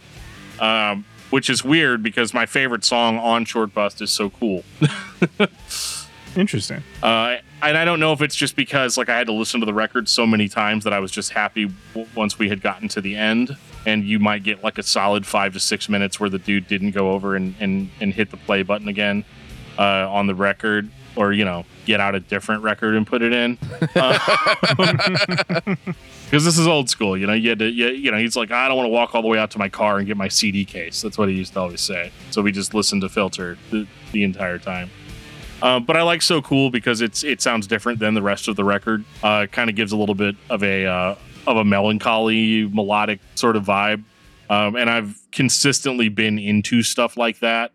[0.61, 4.65] Um, which is weird because my favorite song on Short Bus is so cool.
[6.37, 6.83] Interesting.
[7.03, 9.67] Uh, and I don't know if it's just because like I had to listen to
[9.67, 12.89] the record so many times that I was just happy w- once we had gotten
[12.89, 13.57] to the end.
[13.85, 16.93] And you might get like a solid five to six minutes where the dude didn't
[16.93, 19.25] go over and and, and hit the play button again
[19.79, 23.33] uh, on the record, or you know, get out a different record and put it
[23.33, 23.59] in.
[26.33, 27.35] Because this is old school, you know.
[27.35, 29.29] You had to, you, you know, he's like, I don't want to walk all the
[29.29, 31.03] way out to my car and get my CD case.
[31.03, 32.11] That's what he used to always say.
[32.31, 34.89] So we just listened to Filter the, the entire time.
[35.63, 38.57] Uh, but I like so cool because it's it sounds different than the rest of
[38.57, 39.05] the record.
[39.23, 41.15] Uh, kind of gives a little bit of a uh,
[41.47, 44.03] of a melancholy, melodic sort of vibe.
[44.51, 47.73] Um, and I've consistently been into stuff like that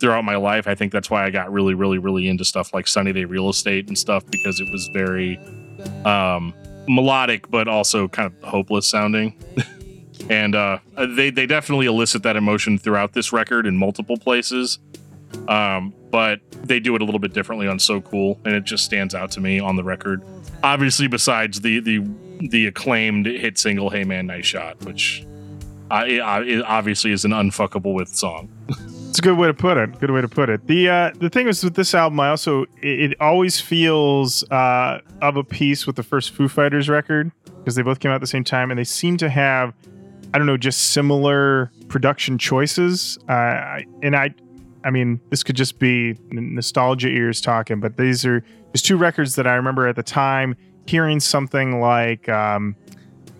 [0.00, 0.66] throughout my life.
[0.66, 3.48] I think that's why I got really, really, really into stuff like Sunny Day Real
[3.48, 5.36] Estate and stuff because it was very
[6.04, 6.54] um,
[6.88, 9.36] melodic, but also kind of hopeless sounding.
[10.30, 14.78] and uh, they they definitely elicit that emotion throughout this record in multiple places.
[15.46, 18.84] Um, but they do it a little bit differently on So Cool, and it just
[18.84, 20.22] stands out to me on the record.
[20.62, 22.04] Obviously, besides the the
[22.40, 25.26] the acclaimed hit single "Hey Man, Nice Shot," which
[25.90, 28.48] uh, it, uh, it obviously is an unfuckable with song.
[29.08, 29.98] It's a good way to put it.
[30.00, 30.66] Good way to put it.
[30.66, 35.00] The uh, the thing is with this album, I also it, it always feels uh,
[35.22, 38.20] of a piece with the first Foo Fighters record because they both came out at
[38.20, 39.72] the same time, and they seem to have
[40.34, 43.18] I don't know just similar production choices.
[43.30, 44.34] Uh, I- and I,
[44.84, 49.34] I mean, this could just be nostalgia ears talking, but these are just two records
[49.36, 52.74] that I remember at the time hearing something like um,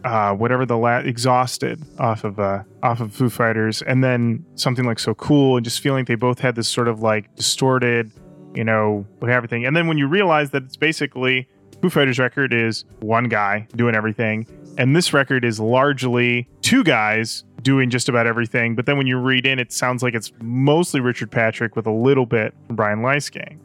[0.04, 4.84] uh, whatever the la- exhausted off of uh, off of Foo Fighters, and then something
[4.84, 8.10] like so cool, and just feeling they both had this sort of like distorted,
[8.54, 9.64] you know, everything.
[9.64, 11.48] And then when you realize that it's basically
[11.80, 14.46] Foo Fighters record is one guy doing everything,
[14.76, 18.74] and this record is largely two guys doing just about everything.
[18.74, 21.92] But then when you read in, it sounds like it's mostly Richard Patrick with a
[21.92, 23.58] little bit from Brian Liesegang.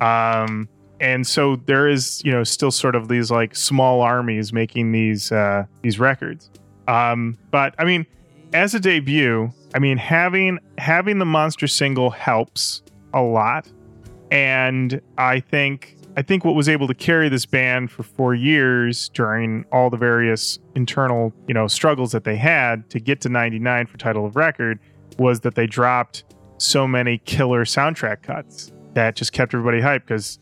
[0.00, 0.68] Um,
[1.00, 5.32] and so there is, you know, still sort of these like small armies making these
[5.32, 6.50] uh, these records.
[6.88, 8.06] Um, but I mean,
[8.52, 13.68] as a debut, I mean having having the monster single helps a lot,
[14.30, 19.08] and I think I think what was able to carry this band for four years
[19.10, 23.86] during all the various internal, you know, struggles that they had to get to 99
[23.86, 24.78] for title of record
[25.18, 26.24] was that they dropped
[26.58, 30.38] so many killer soundtrack cuts that just kept everybody hyped because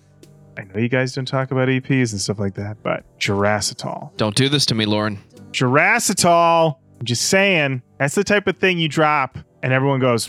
[0.59, 4.15] I know you guys don't talk about EPs and stuff like that, but Jurassitol.
[4.19, 5.19] Don't do this to me, Lauren.
[5.53, 6.77] Jurassitol.
[7.01, 10.29] I'm just saying, that's the type of thing you drop and everyone goes,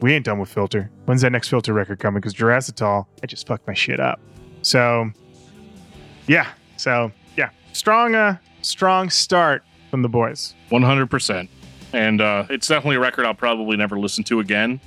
[0.00, 0.90] we ain't done with Filter.
[1.06, 2.20] When's that next Filter record coming?
[2.20, 4.20] Because Jurassitol, I just fucked my shit up.
[4.64, 5.10] So,
[6.26, 6.48] yeah.
[6.76, 7.50] So, yeah.
[7.72, 10.54] Strong, uh, strong start from the boys.
[10.70, 11.48] 100%.
[11.92, 14.80] And uh, it's definitely a record I'll probably never listen to again,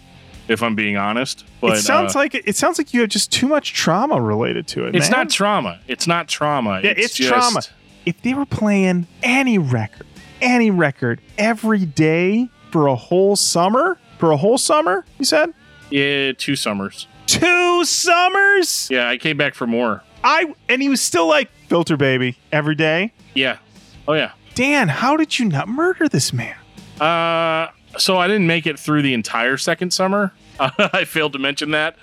[0.50, 1.46] if I'm being honest.
[1.62, 4.68] But it sounds uh, like it sounds like you have just too much trauma related
[4.70, 4.96] to it.
[4.96, 5.20] it's man.
[5.20, 5.80] not trauma.
[5.88, 6.82] It's not trauma.
[6.84, 7.62] Yeah, it's, just, trauma.
[8.06, 10.06] If they were playing any record,
[10.42, 15.54] any record every day for a whole summer, for a whole summer, you said
[15.90, 17.08] Yeah, two summers.
[17.28, 18.88] Two summers.
[18.90, 20.04] Yeah, I came back for more.
[20.24, 23.14] I and he was still like filter baby every day.
[23.36, 23.60] Yeah.
[24.08, 24.32] Oh, yeah.
[24.56, 26.56] Dan, how did you not murder this man?
[27.00, 30.34] Uh, so I didn't make it through the entire second summer.
[30.60, 31.96] I failed to mention that.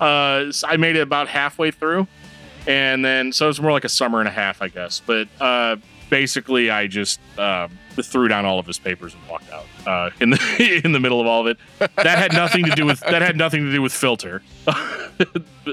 [0.00, 2.08] Uh, I made it about halfway through,
[2.66, 5.00] and then so it's more like a summer and a half, I guess.
[5.06, 5.76] But uh,
[6.10, 10.30] basically, I just uh, threw down all of his papers and walked out uh, in
[10.30, 11.58] the in the middle of all of it.
[11.96, 14.42] That had nothing to do with that had nothing to do with filter.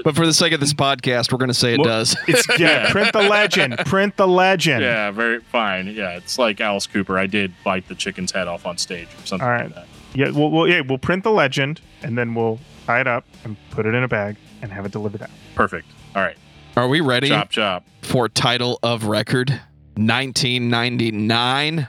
[0.04, 2.14] But for the sake of this podcast, we're going to say it Well- does.
[2.28, 3.78] It's yeah, print the legend.
[3.86, 4.82] Print the legend.
[4.82, 5.88] yeah, very fine.
[5.88, 7.18] Yeah, it's like Alice Cooper.
[7.18, 9.86] I did bite the chicken's head off on stage or something All like that.
[10.14, 13.56] Yeah, we'll, we'll yeah, we'll print the legend and then we'll tie it up and
[13.70, 15.30] put it in a bag and have it delivered out.
[15.54, 15.88] Perfect.
[16.14, 16.36] All right,
[16.76, 17.86] Are we ready chop chop.
[18.02, 19.50] for title of record
[19.96, 21.88] 1999?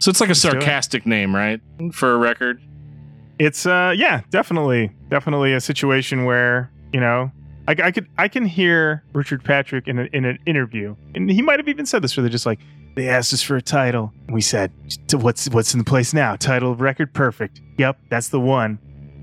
[0.00, 1.60] So it's like a sarcastic name, right,
[1.92, 2.60] for a record?
[3.38, 7.30] It's uh yeah, definitely, definitely a situation where you know
[7.68, 11.42] I, I could I can hear Richard Patrick in, a, in an interview, and he
[11.42, 12.60] might have even said this where they're just like
[12.96, 14.72] they asked us for a title, we said
[15.08, 16.34] "So what's what's in the place now?
[16.36, 17.60] Title of record, perfect.
[17.78, 18.78] Yep, that's the one.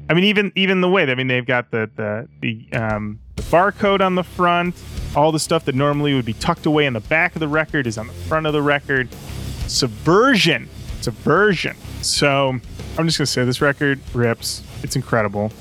[0.10, 3.44] I mean, even even the way I mean they've got the the the um the
[3.44, 4.76] barcode on the front,
[5.16, 7.88] all the stuff that normally would be tucked away in the back of the record
[7.88, 9.10] is on the front of the record.
[9.68, 10.70] Subversion,
[11.02, 11.76] subversion.
[12.02, 12.60] So
[12.98, 14.64] I'm just gonna say this record rips.
[14.84, 15.52] It's incredible.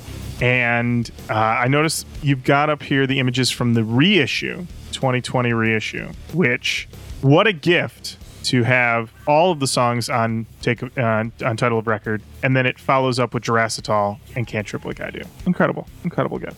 [0.41, 6.09] And uh, I noticed you've got up here the images from the reissue, 2020 reissue.
[6.33, 6.87] Which,
[7.21, 11.87] what a gift to have all of the songs on take uh, on title of
[11.87, 15.21] record, and then it follows up with Jurassitol and Can't Trip Like I Do.
[15.45, 16.55] Incredible, incredible gift.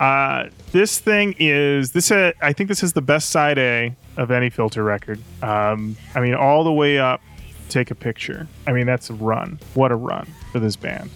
[0.00, 2.10] Uh, this thing is this.
[2.10, 5.20] Uh, I think this is the best side A of any filter record.
[5.42, 7.20] Um, I mean, all the way up.
[7.68, 8.46] Take a picture.
[8.66, 9.58] I mean, that's a run.
[9.72, 11.08] What a run for this band.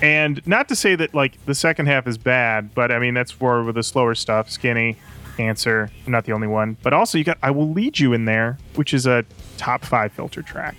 [0.00, 3.30] And not to say that like the second half is bad, but I mean that's
[3.30, 4.50] for with the slower stuff.
[4.50, 4.96] Skinny,
[5.38, 5.90] Answer.
[6.06, 8.92] Not the only one, but also you got I will lead you in there, which
[8.92, 9.24] is a
[9.56, 10.76] top five filter track.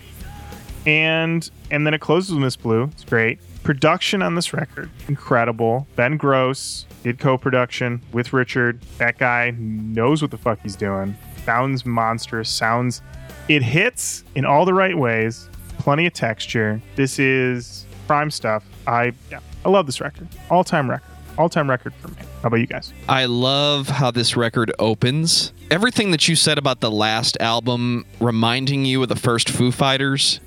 [0.86, 2.84] And and then it closes with Miss Blue.
[2.84, 3.38] It's great.
[3.62, 5.86] Production on this record, incredible.
[5.96, 8.80] Ben Grosse did co-production with Richard.
[8.98, 11.16] That guy knows what the fuck he's doing.
[11.44, 12.48] Sounds monstrous.
[12.48, 13.02] Sounds.
[13.48, 15.48] It hits in all the right ways.
[15.78, 16.80] Plenty of texture.
[16.94, 18.64] This is prime stuff.
[18.86, 20.28] I yeah, I love this record.
[20.50, 21.08] All time record.
[21.38, 22.16] All time record for me.
[22.42, 22.92] How about you guys?
[23.08, 25.52] I love how this record opens.
[25.70, 30.40] Everything that you said about the last album reminding you of the first Foo Fighters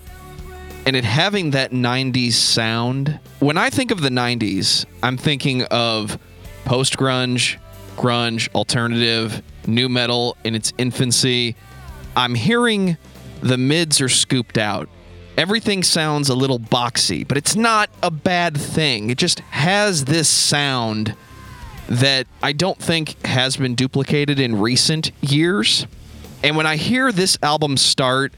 [0.85, 3.19] and it having that 90s sound.
[3.39, 6.19] When I think of the 90s, I'm thinking of
[6.65, 7.58] post grunge,
[7.95, 11.56] grunge, alternative, new metal in its infancy.
[12.15, 12.97] I'm hearing
[13.41, 14.89] the mids are scooped out.
[15.38, 19.10] Everything sounds a little boxy, but it's not a bad thing.
[19.10, 21.15] It just has this sound
[21.88, 25.86] that I don't think has been duplicated in recent years.
[26.41, 28.34] And when I hear this album start,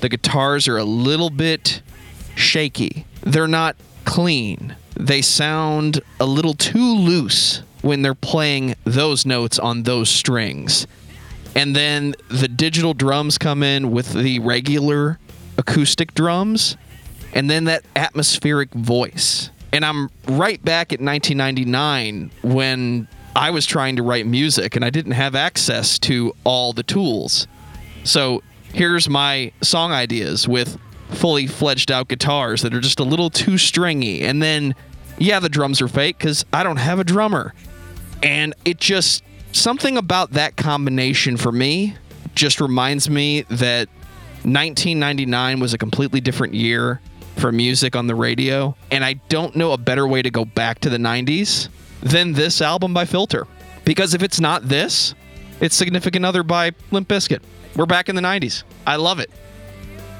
[0.00, 1.82] the guitars are a little bit
[2.34, 3.06] shaky.
[3.22, 4.76] They're not clean.
[4.94, 10.86] They sound a little too loose when they're playing those notes on those strings.
[11.54, 15.18] And then the digital drums come in with the regular
[15.58, 16.76] acoustic drums,
[17.34, 19.50] and then that atmospheric voice.
[19.72, 24.90] And I'm right back at 1999 when I was trying to write music and I
[24.90, 27.46] didn't have access to all the tools.
[28.04, 28.42] So
[28.72, 30.78] here's my song ideas with
[31.10, 34.22] fully fledged out guitars that are just a little too stringy.
[34.22, 34.74] And then,
[35.18, 37.54] yeah, the drums are fake because I don't have a drummer.
[38.22, 41.96] And it just, something about that combination for me
[42.34, 43.88] just reminds me that
[44.44, 47.00] 1999 was a completely different year
[47.36, 48.76] for music on the radio.
[48.90, 51.68] And I don't know a better way to go back to the 90s
[52.00, 53.46] than this album by Filter.
[53.84, 55.14] Because if it's not this,
[55.60, 57.42] it's Significant Other by Limp Bizkit.
[57.76, 58.64] We're back in the 90s.
[58.86, 59.30] I love it.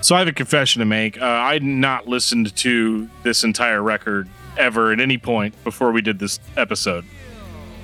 [0.00, 1.20] So I have a confession to make.
[1.20, 6.02] Uh, I had not listened to this entire record ever at any point before we
[6.02, 7.04] did this episode.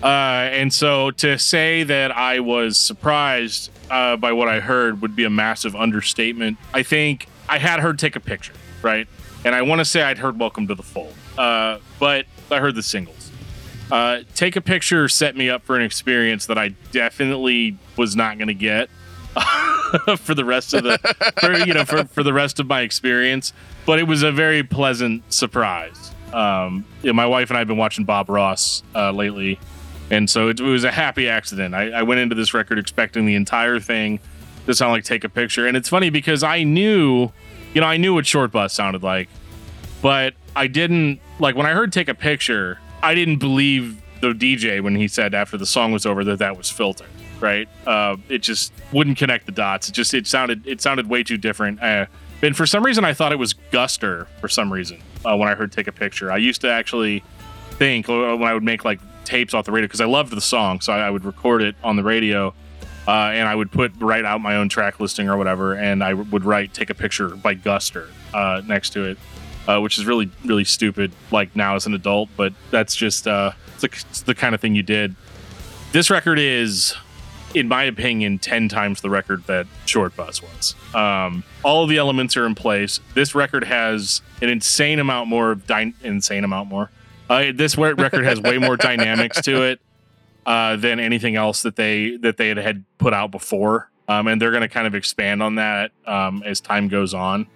[0.03, 5.17] Uh, and so to say that I was surprised uh, by what I heard would
[5.17, 6.59] be a massive understatement.
[6.73, 9.09] I think I had heard Take a Picture, right?
[9.45, 12.75] And I want to say I'd heard Welcome to the Fold, uh, but I heard
[12.75, 13.33] the singles.
[13.91, 18.39] Uh, Take a Picture set me up for an experience that I definitely was not
[18.39, 18.91] going to get
[20.19, 20.99] for the rest of the
[21.41, 23.53] for, you know for, for the rest of my experience
[23.87, 28.05] but it was a very pleasant surprise um my wife and i have been watching
[28.05, 29.59] bob ross uh, lately
[30.11, 33.27] and so it, it was a happy accident I, I went into this record expecting
[33.27, 34.21] the entire thing
[34.67, 37.31] to sound like take a picture and it's funny because i knew
[37.75, 39.29] you know i knew what short bus sounded like
[40.03, 44.81] but i didn't like when i heard take a picture i didn't believe the dj
[44.83, 47.07] when he said after the song was over that that was filter
[47.41, 47.69] right?
[47.87, 49.89] Uh, it just wouldn't connect the dots.
[49.89, 51.83] It just it sounded it sounded way too different.
[51.83, 52.07] Uh,
[52.43, 54.27] and for some reason, I thought it was Guster.
[54.41, 57.23] For some reason, uh, when I heard "Take a Picture," I used to actually
[57.73, 60.41] think uh, when I would make like tapes off the radio because I loved the
[60.41, 62.55] song, so I, I would record it on the radio.
[63.07, 66.13] Uh, and I would put write out my own track listing or whatever, and I
[66.15, 69.19] would write "Take a Picture" by Guster uh, next to it,
[69.67, 71.13] uh, which is really really stupid.
[71.31, 74.61] Like now as an adult, but that's just uh, it's, the, it's the kind of
[74.61, 75.15] thing you did.
[75.93, 76.95] This record is
[77.55, 80.75] in my opinion, 10 times the record that Short Bus was.
[80.95, 83.01] Um, all of the elements are in place.
[83.15, 86.91] This record has an insane amount more of dy- insane amount more.
[87.29, 89.81] Uh, this record has way more dynamics to it
[90.47, 94.41] uh, than anything else that they that they had, had put out before, um, and
[94.41, 97.47] they're going to kind of expand on that um, as time goes on.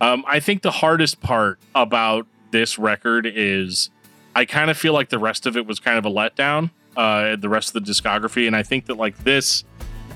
[0.00, 3.90] Um, I think the hardest part about this record is
[4.34, 7.36] I kind of feel like the rest of it was kind of a letdown uh,
[7.36, 8.46] the rest of the discography.
[8.46, 9.64] And I think that like this,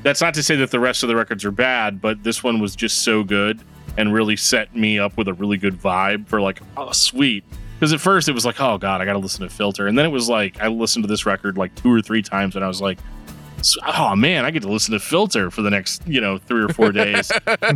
[0.02, 2.60] that's not to say that the rest of the records are bad, but this one
[2.60, 3.60] was just so good
[3.96, 7.44] and really set me up with a really good vibe for like, oh, sweet.
[7.84, 9.98] Because at first it was like, oh god, I got to listen to Filter, and
[9.98, 12.64] then it was like I listened to this record like two or three times, and
[12.64, 12.98] I was like,
[13.86, 16.70] oh man, I get to listen to Filter for the next you know three or
[16.70, 17.30] four days,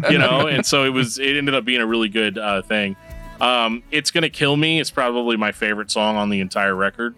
[0.09, 0.47] you know.
[0.49, 2.97] And so it was, it ended up being a really good uh, thing.
[3.43, 4.81] Um, it's gonna kill me.
[4.81, 7.15] It's probably my favorite song on the entire record.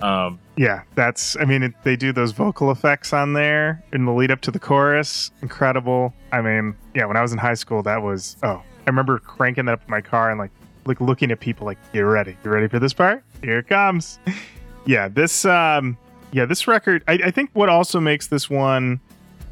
[0.00, 1.36] Um, yeah, that's.
[1.38, 4.52] I mean, it, they do those vocal effects on there in the lead up to
[4.52, 5.32] the chorus.
[5.42, 6.14] Incredible.
[6.30, 8.36] I mean, yeah, when I was in high school, that was.
[8.44, 10.52] Oh, I remember cranking that up in my car and like,
[10.86, 12.36] like looking at people like, "You ready?
[12.44, 13.24] You ready for this part?
[13.42, 14.18] Here it comes."
[14.86, 15.44] yeah, this.
[15.44, 15.96] Um,
[16.32, 17.04] yeah, this record.
[17.06, 19.00] I, I think what also makes this one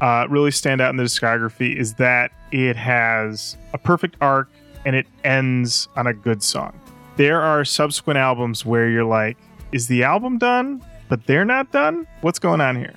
[0.01, 4.49] uh, really stand out in the discography is that it has a perfect arc
[4.85, 6.77] and it ends on a good song.
[7.15, 9.37] There are subsequent albums where you're like,
[9.71, 12.05] is the album done, but they're not done?
[12.19, 12.93] What's going on here?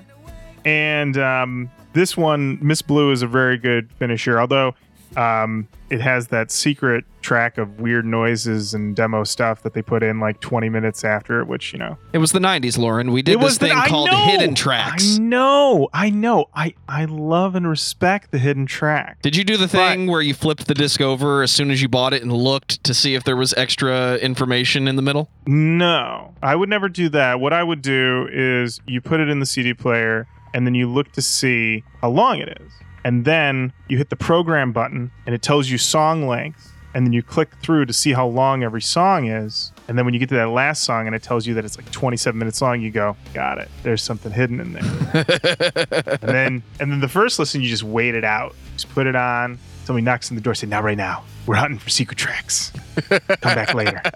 [0.65, 4.75] And um, this one, Miss Blue, is a very good finisher, although
[5.15, 10.03] um, it has that secret track of weird noises and demo stuff that they put
[10.03, 11.97] in like 20 minutes after it, which, you know.
[12.13, 13.11] It was the 90s, Lauren.
[13.11, 15.17] We did this thing the, called know, hidden tracks.
[15.17, 15.89] I know.
[15.93, 16.45] I know.
[16.53, 19.21] I, I love and respect the hidden track.
[19.21, 21.81] Did you do the thing but, where you flipped the disc over as soon as
[21.81, 25.29] you bought it and looked to see if there was extra information in the middle?
[25.45, 26.33] No.
[26.41, 27.39] I would never do that.
[27.39, 30.89] What I would do is you put it in the CD player and then you
[30.89, 32.71] look to see how long it is
[33.03, 37.13] and then you hit the program button and it tells you song length and then
[37.13, 39.71] you click through to see how long every song is.
[39.87, 41.77] And then when you get to that last song and it tells you that it's
[41.77, 43.69] like 27 minutes long you go got it.
[43.83, 45.25] There's something hidden in there.
[46.21, 48.55] And then and then the first listen you just wait it out.
[48.73, 49.59] Just put it on.
[49.85, 51.23] Somebody knocks on the door say now right now.
[51.45, 52.73] We're hunting for secret tracks.
[53.09, 54.01] Come back later.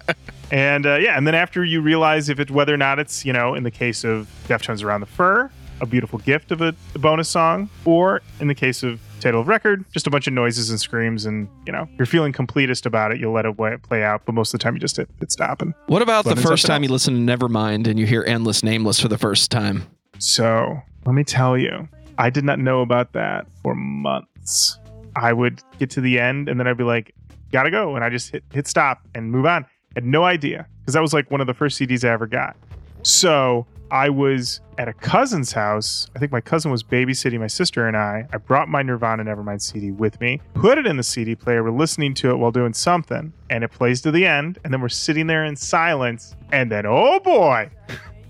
[0.53, 3.31] And uh, yeah and then after you realize if it whether or not it's you
[3.31, 5.49] know in the case of deftones around the fur
[5.81, 9.47] a beautiful gift of a, a bonus song, or in the case of title of
[9.47, 13.11] record, just a bunch of noises and screams, and you know you're feeling completest about
[13.11, 13.19] it.
[13.19, 15.61] You'll let it play out, but most of the time you just hit, hit stop.
[15.61, 16.87] And what about the first time else.
[16.87, 19.83] you listen to Nevermind and you hear Endless Nameless for the first time?
[20.19, 24.77] So let me tell you, I did not know about that for months.
[25.15, 27.13] I would get to the end and then I'd be like,
[27.51, 27.95] gotta go.
[27.95, 29.65] And I just hit, hit stop and move on.
[29.95, 32.55] Had no idea because that was like one of the first CDs I ever got.
[33.03, 36.09] So I was at a cousin's house.
[36.15, 38.25] I think my cousin was babysitting my sister and I.
[38.31, 41.61] I brought my Nirvana Nevermind CD with me, put it in the CD player.
[41.61, 44.59] We're listening to it while doing something, and it plays to the end.
[44.63, 46.37] And then we're sitting there in silence.
[46.53, 47.69] And then, oh boy,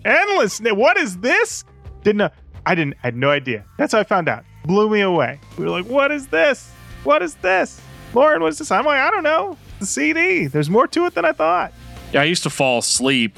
[0.03, 0.59] endless.
[0.59, 1.63] What is this?
[2.01, 2.29] Didn't know.
[2.65, 2.95] I didn't.
[3.03, 3.63] I had no idea.
[3.77, 4.43] That's how I found out.
[4.65, 5.39] Blew me away.
[5.59, 6.71] We were like, what is this?
[7.03, 7.79] What is this?
[8.15, 8.71] Lauren, what's this?
[8.71, 9.57] I'm like, I don't know.
[9.79, 10.47] The CD.
[10.47, 11.71] There's more to it than I thought.
[12.13, 13.37] Yeah, I used to fall asleep.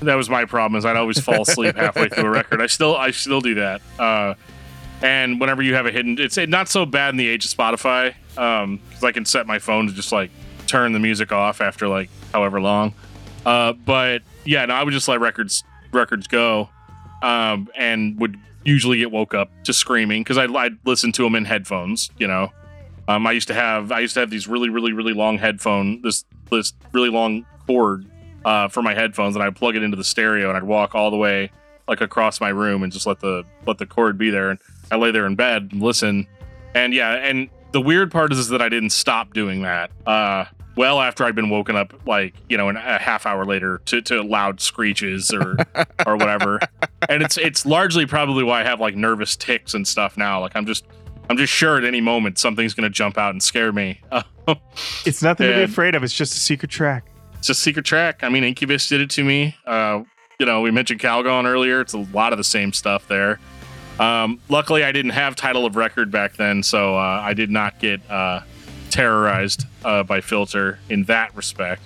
[0.00, 0.78] That was my problem.
[0.78, 2.60] Is I'd always fall asleep halfway through a record.
[2.60, 3.80] I still, I still do that.
[3.98, 4.34] Uh,
[5.02, 8.14] and whenever you have a hidden, it's not so bad in the age of Spotify
[8.30, 10.30] because um, I can set my phone to just like
[10.66, 12.94] turn the music off after like however long.
[13.46, 16.68] Uh, but yeah, no, I would just let records records go,
[17.22, 21.34] um, and would usually get woke up to screaming because I'd, I'd listen to them
[21.34, 22.10] in headphones.
[22.18, 22.52] You know,
[23.06, 26.02] um, I used to have I used to have these really really really long headphone
[26.02, 28.04] this this really long cord
[28.48, 31.10] uh, for my headphones, and I'd plug it into the stereo, and I'd walk all
[31.10, 31.50] the way
[31.86, 34.58] like across my room and just let the let the cord be there, and
[34.90, 36.26] I lay there in bed and listen,
[36.74, 39.90] and yeah, and the weird part is, is that I didn't stop doing that.
[40.06, 40.46] Uh,
[40.76, 44.22] well after I'd been woken up, like you know, a half hour later to, to
[44.22, 45.56] loud screeches or
[46.06, 46.58] or whatever.
[47.06, 50.40] And it's it's largely probably why I have like nervous ticks and stuff now.
[50.40, 50.86] Like I'm just
[51.28, 54.00] I'm just sure at any moment something's gonna jump out and scare me.
[55.04, 56.02] it's nothing to be afraid of.
[56.02, 57.04] It's just a secret track.
[57.38, 58.22] It's a secret track.
[58.22, 59.56] I mean, Incubus did it to me.
[59.66, 60.02] Uh,
[60.38, 61.80] you know, we mentioned Calgone earlier.
[61.80, 63.40] It's a lot of the same stuff there.
[63.98, 67.80] Um, luckily, I didn't have title of record back then, so uh, I did not
[67.80, 68.42] get uh,
[68.90, 71.82] terrorized uh, by Filter in that respect.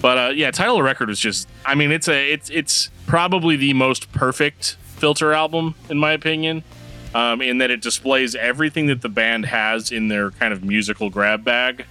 [0.00, 1.48] But uh, yeah, title of record was just.
[1.64, 6.64] I mean, it's a it's it's probably the most perfect Filter album in my opinion,
[7.14, 11.10] um, in that it displays everything that the band has in their kind of musical
[11.10, 11.84] grab bag.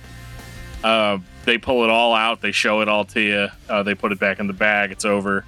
[0.83, 4.11] Uh, they pull it all out, they show it all to you, uh, they put
[4.11, 5.45] it back in the bag, it's over.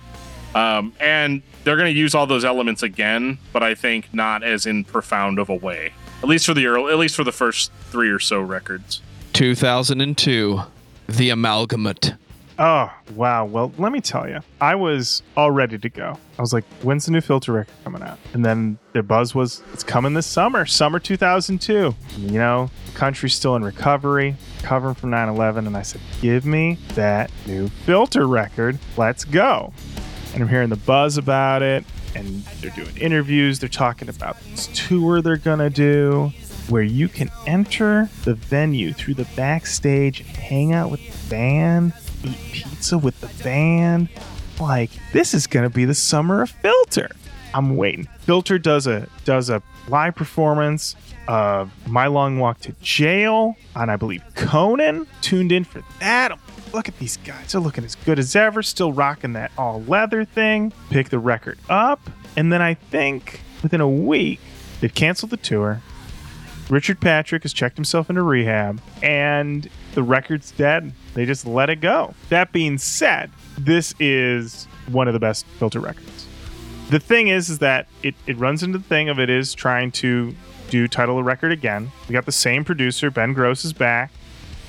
[0.55, 4.65] Um, and they're going to use all those elements again, but I think not as
[4.65, 5.93] in profound of a way.
[6.23, 9.01] At least for the early, at least for the first three or so records.
[9.33, 10.61] 2002,
[11.07, 12.13] The Amalgamut.
[12.61, 13.45] Oh, wow.
[13.45, 16.19] Well, let me tell you, I was all ready to go.
[16.37, 18.19] I was like, when's the new filter record coming out?
[18.33, 21.95] And then the buzz was, it's coming this summer, summer 2002.
[22.17, 25.67] You know, the country's still in recovery, recovering from 9 11.
[25.67, 28.77] And I said, give me that new filter record.
[28.97, 29.71] Let's go.
[30.33, 31.85] And I'm hearing the buzz about it.
[32.13, 33.59] And they're doing interviews.
[33.59, 36.33] They're talking about this tour they're going to do
[36.67, 41.93] where you can enter the venue through the backstage and hang out with the band
[42.23, 44.09] eat pizza with the band.
[44.59, 47.09] Like this is gonna be the summer of Filter.
[47.53, 48.07] I'm waiting.
[48.19, 50.95] Filter does a does a live performance
[51.27, 55.07] of My Long Walk to Jail and I believe Conan.
[55.21, 56.37] Tuned in for that.
[56.73, 57.51] Look at these guys.
[57.51, 58.61] They're looking as good as ever.
[58.61, 60.71] Still rocking that all leather thing.
[60.89, 61.99] Pick the record up.
[62.35, 64.39] And then I think within a week,
[64.79, 65.81] they've canceled the tour.
[66.69, 70.93] Richard Patrick has checked himself into rehab, and the record's dead.
[71.15, 72.13] They just let it go.
[72.29, 76.27] That being said, this is one of the best filter records.
[76.91, 79.91] The thing is, is that it, it runs into the thing of it is trying
[79.93, 80.35] to
[80.69, 81.91] do title a record again.
[82.07, 84.11] We got the same producer, Ben Grosse is back.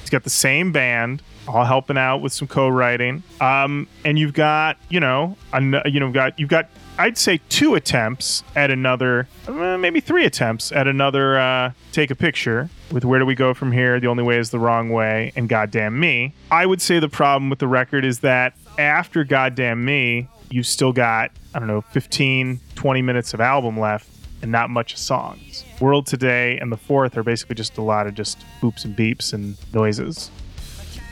[0.01, 3.23] He's got the same band, all helping out with some co-writing.
[3.41, 6.69] Um, and you've got, you know, an, you know, got you've got
[7.01, 12.15] I'd say two attempts at another, uh, maybe three attempts at another uh, take a
[12.15, 13.99] picture with Where Do We Go From Here?
[13.99, 16.35] The Only Way is the Wrong Way and Goddamn Me.
[16.51, 20.93] I would say the problem with the record is that after Goddamn Me, you've still
[20.93, 24.07] got, I don't know, 15, 20 minutes of album left
[24.43, 25.65] and not much songs.
[25.81, 29.33] World Today and the fourth are basically just a lot of just boops and beeps
[29.33, 30.31] and noises.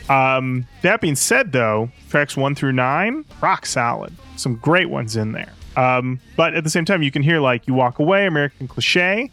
[0.07, 4.13] Um, that being said, though, tracks one through nine, rock solid.
[4.35, 5.53] Some great ones in there.
[5.79, 9.31] Um, but at the same time, you can hear like you walk away, American cliche,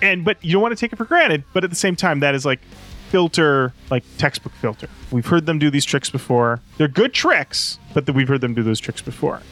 [0.00, 1.42] and but you don't want to take it for granted.
[1.52, 2.60] But at the same time, that is like
[3.08, 4.88] filter, like textbook filter.
[5.10, 6.60] We've heard them do these tricks before.
[6.76, 9.42] They're good tricks, but the, we've heard them do those tricks before.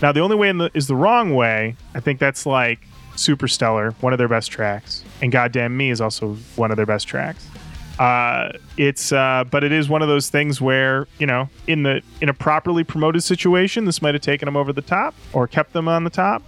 [0.00, 1.76] Now, the only way the, is the wrong way.
[1.94, 2.80] I think that's like
[3.14, 7.06] Superstellar, one of their best tracks, and Goddamn Me is also one of their best
[7.06, 7.46] tracks.
[7.98, 12.02] Uh, it's uh, but it is one of those things where you know in the
[12.20, 15.72] in a properly promoted situation, this might have taken them over the top or kept
[15.72, 16.42] them on the top.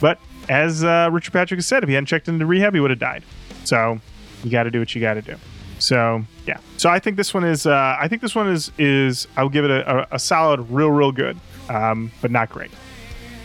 [0.00, 2.90] But as uh, Richard Patrick has said, if he hadn't checked into rehab, he would
[2.90, 3.22] have died.
[3.64, 4.00] So
[4.44, 5.36] you got to do what you got to do.
[5.78, 6.58] So yeah.
[6.76, 7.66] So I think this one is.
[7.66, 9.26] Uh, I think this one is is.
[9.36, 11.38] I will give it a, a, a solid, real, real good,
[11.68, 12.70] um, but not great.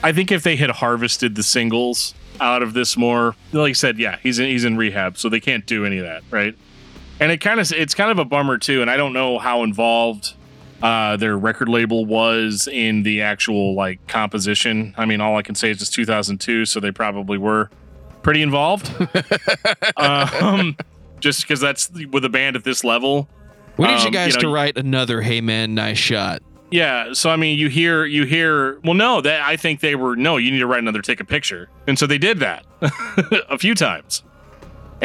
[0.03, 3.35] I think if they had harvested the singles out of this more.
[3.51, 6.05] Like I said, yeah, he's in, he's in rehab, so they can't do any of
[6.05, 6.55] that, right?
[7.19, 8.81] And it kind of it's kind of a bummer too.
[8.81, 10.33] And I don't know how involved
[10.83, 14.93] uh, their record label was in the actual like composition.
[14.97, 17.69] I mean, all I can say is it's 2002, so they probably were
[18.21, 18.91] pretty involved.
[19.97, 20.75] um,
[21.19, 23.29] just because that's with a band at this level.
[23.77, 26.41] We need you Um, guys you know, to write another "Hey man, nice shot."
[26.71, 28.79] Yeah, so I mean, you hear, you hear.
[28.83, 30.37] Well, no, that I think they were no.
[30.37, 32.65] You need to write another, take a picture, and so they did that
[33.49, 34.23] a few times.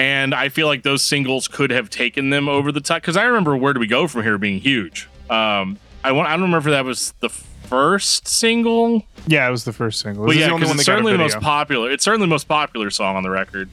[0.01, 3.25] And I feel like those singles could have taken them over the top because I
[3.25, 5.09] remember "Where Do We Go From Here" being huge.
[5.29, 9.65] Um, I want, I don't remember if that was the first single, Yeah, it was
[9.65, 10.25] the first single.
[10.25, 11.91] But yeah, the only because one it's that got a certainly the most popular.
[11.91, 13.69] It's certainly the most popular song on the record.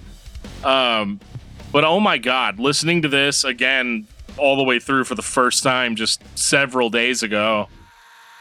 [0.66, 1.22] Um,
[1.72, 4.06] but oh my god, listening to this again
[4.38, 7.70] all the way through for the first time just several days ago.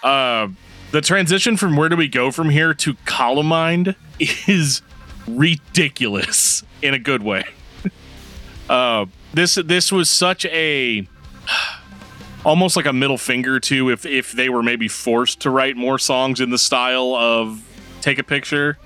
[0.03, 0.49] Uh,
[0.91, 3.95] the transition from where do we go from here to Columind
[4.49, 4.83] is
[5.29, 7.45] ridiculous in a good way.
[8.69, 11.07] Uh, this this was such a
[12.45, 15.99] almost like a middle finger to if if they were maybe forced to write more
[15.99, 17.63] songs in the style of
[18.01, 18.79] take a picture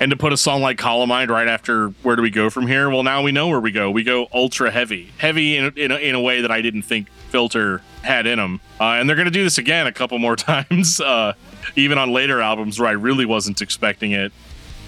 [0.00, 2.90] and to put a song like Columbine right after where do we go from here?
[2.90, 3.90] Well, now we know where we go.
[3.90, 7.08] We go ultra heavy, heavy in in a, in a way that I didn't think
[7.30, 11.00] Filter had in them, uh, and they're gonna do this again a couple more times,
[11.00, 11.32] uh,
[11.74, 14.32] even on later albums where I really wasn't expecting it.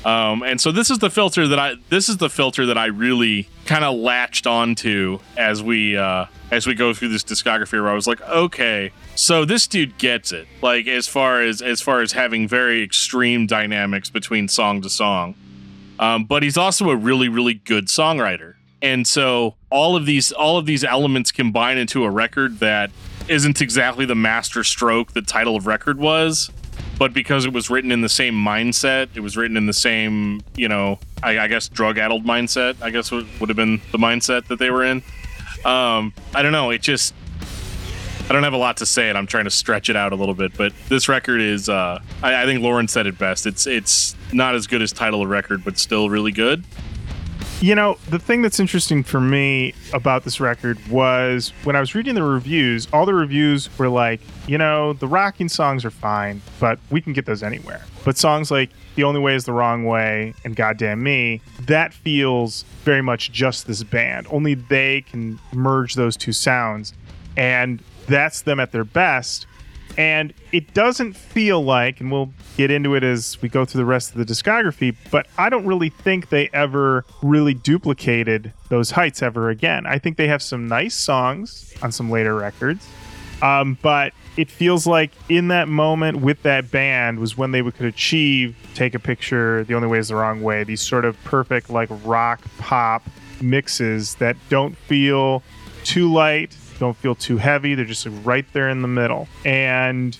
[0.09, 2.87] Um, and so this is the filter that I this is the filter that I
[2.87, 7.91] really kind of latched onto as we uh, as we go through this discography where
[7.91, 10.49] I was like, okay, so this dude gets it.
[10.63, 15.35] Like as far as as far as having very extreme dynamics between song to song.
[15.99, 18.55] Um, but he's also a really really good songwriter.
[18.81, 22.91] And so all of these all of these elements combine into a record that
[23.29, 26.51] isn't exactly the master stroke the title of record was
[26.99, 30.41] but because it was written in the same mindset, it was written in the same,
[30.57, 32.81] you know, I, I guess drug-addled mindset.
[32.83, 35.03] I guess would, would have been the mindset that they were in.
[35.65, 36.71] Um, I don't know.
[36.71, 37.15] It just,
[38.29, 40.17] I don't have a lot to say, and I'm trying to stretch it out a
[40.17, 40.57] little bit.
[40.57, 43.47] But this record is, uh, I, I think Lauren said it best.
[43.47, 46.63] It's it's not as good as title of record, but still really good.
[47.61, 51.93] You know, the thing that's interesting for me about this record was when I was
[51.93, 56.41] reading the reviews, all the reviews were like, you know, the rocking songs are fine,
[56.61, 57.85] but we can get those anywhere.
[58.05, 62.63] But songs like The Only Way is the Wrong Way and Goddamn Me, that feels
[62.85, 64.29] very much just this band.
[64.31, 66.95] Only they can merge those two sounds.
[67.37, 69.49] And that's them at their best.
[69.97, 73.85] And it doesn't feel like, and we'll get into it as we go through the
[73.85, 79.23] rest of the discography, but I don't really think they ever really duplicated those heights
[79.23, 79.87] ever again.
[79.87, 82.87] I think they have some nice songs on some later records,
[83.43, 87.87] um, but it feels like in that moment with that band was when they could
[87.87, 91.71] achieve Take a Picture, The Only Way is the Wrong Way, these sort of perfect,
[91.71, 93.03] like rock pop
[93.41, 95.43] mixes that don't feel
[95.83, 97.75] too light, don't feel too heavy.
[97.75, 99.29] They're just right there in the middle.
[99.45, 100.17] And,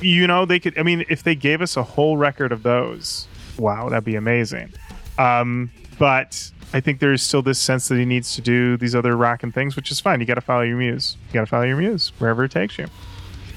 [0.00, 3.26] you know, they could, I mean, if they gave us a whole record of those,
[3.58, 4.72] wow, that'd be amazing.
[5.18, 9.16] Um, but I think there's still this sense that he needs to do these other
[9.16, 10.20] rocking things, which is fine.
[10.20, 11.16] You got to follow your muse.
[11.28, 12.86] You got to follow your muse wherever it takes you.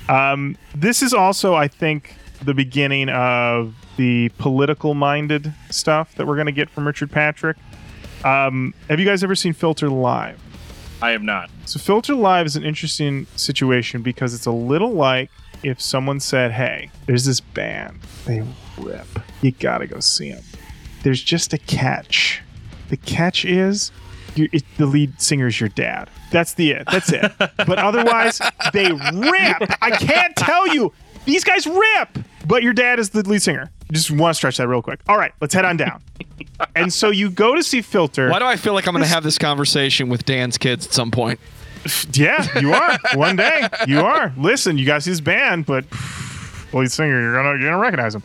[0.10, 6.36] Um, this is also, I think, the beginning of the political minded stuff that we're
[6.36, 7.58] going to get from Richard Patrick.
[8.24, 10.40] Um, have you guys ever seen Filter live?
[11.02, 11.50] I have not.
[11.66, 15.30] So Filter Live is an interesting situation because it's a little like
[15.64, 18.00] if someone said, "Hey, there's this band.
[18.26, 18.44] They
[18.78, 19.08] rip.
[19.42, 20.44] You got to go see them."
[21.04, 22.42] There's just a catch.
[22.90, 23.92] The catch is
[24.36, 26.10] you it, the lead singer's your dad.
[26.32, 26.88] That's the it.
[26.92, 27.32] That's it.
[27.40, 28.42] but otherwise,
[28.74, 29.72] they rip.
[29.82, 30.94] I can't tell you.
[31.26, 32.20] These guys rip.
[32.48, 33.72] But your dad is the lead singer.
[33.92, 35.00] Just want to stretch that real quick.
[35.08, 36.02] All right, let's head on down.
[36.76, 38.30] and so you go to see Filter.
[38.30, 40.94] Why do I feel like I'm going to have this conversation with Dan's kids at
[40.94, 41.40] some point?
[42.14, 42.98] Yeah, you are.
[43.14, 44.34] One day, you are.
[44.38, 45.86] Listen, you guys see this band, but
[46.74, 48.24] lead singer, you're gonna you're gonna recognize him.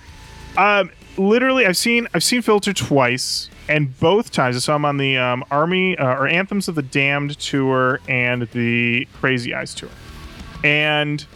[0.57, 4.97] Um, literally, I've seen I've seen Filter twice, and both times I saw him on
[4.97, 9.91] the um, Army uh, or Anthems of the Damned tour and the Crazy Eyes tour,
[10.65, 11.27] and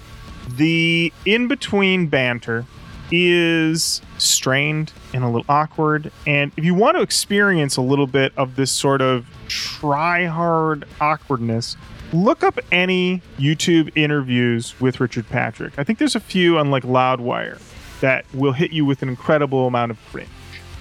[0.49, 2.64] the in between banter
[3.11, 6.11] is strained and a little awkward.
[6.26, 10.84] And if you want to experience a little bit of this sort of try hard
[11.01, 11.76] awkwardness,
[12.12, 15.78] look up any YouTube interviews with Richard Patrick.
[15.78, 17.61] I think there's a few on like Loudwire
[18.01, 20.28] that will hit you with an incredible amount of cringe.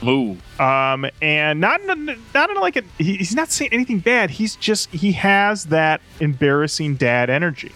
[0.03, 0.37] Ooh.
[0.59, 4.31] Um, and not in, not in like a, he, he's not saying anything bad.
[4.31, 7.71] He's just he has that embarrassing dad energy.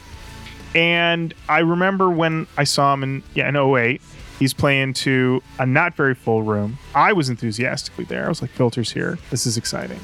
[0.77, 4.01] And I remember when I saw him in yeah in 08,
[4.39, 6.77] He's playing to a not very full room.
[6.93, 8.25] I was enthusiastically there.
[8.25, 9.17] I was like, filters here.
[9.31, 9.99] This is exciting.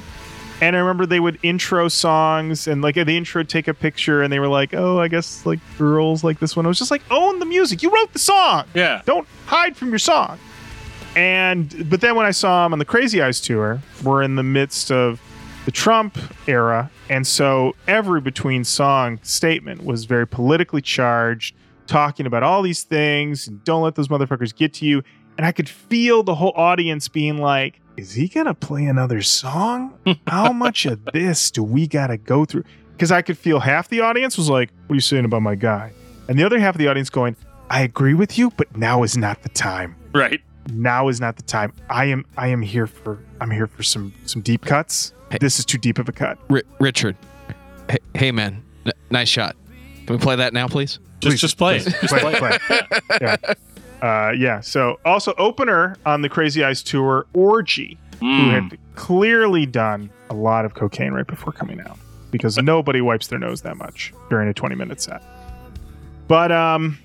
[0.59, 4.23] And I remember they would intro songs and like at the intro take a picture
[4.23, 6.65] and they were like, oh, I guess like girls like this one.
[6.65, 7.83] I was just like, own the music.
[7.83, 8.65] You wrote the song.
[8.73, 9.01] Yeah.
[9.05, 10.39] Don't hide from your song.
[11.15, 14.43] And but then when I saw him on the Crazy Eyes tour, we're in the
[14.43, 15.21] midst of
[15.65, 21.55] the Trump era, and so every between song statement was very politically charged,
[21.87, 25.03] talking about all these things and don't let those motherfuckers get to you.
[25.37, 29.93] And I could feel the whole audience being like, "Is he gonna play another song?
[30.27, 34.01] How much of this do we gotta go through?" Because I could feel half the
[34.01, 35.91] audience was like, "What are you saying about my guy?"
[36.27, 37.35] and the other half of the audience going,
[37.69, 40.41] "I agree with you, but now is not the time." Right.
[40.71, 41.73] Now is not the time.
[41.89, 45.13] I am I am here for I'm here for some some deep cuts.
[45.31, 45.37] Hey.
[45.41, 46.37] This is too deep of a cut.
[46.49, 47.15] Ri Richard,
[47.89, 49.55] hey, hey man, N- nice shot.
[50.05, 50.99] Can we play that now, please?
[51.21, 51.83] Just just play it.
[51.83, 52.81] Just Play, play play.
[53.21, 53.37] Yeah.
[54.01, 54.59] Uh, yeah.
[54.59, 58.51] So also opener on the Crazy Eyes tour, Orgy, who Mm.
[58.69, 61.97] had clearly done a lot of cocaine right before coming out
[62.31, 65.21] because nobody wipes their nose that much during a 20 minute set.
[66.27, 66.97] But um,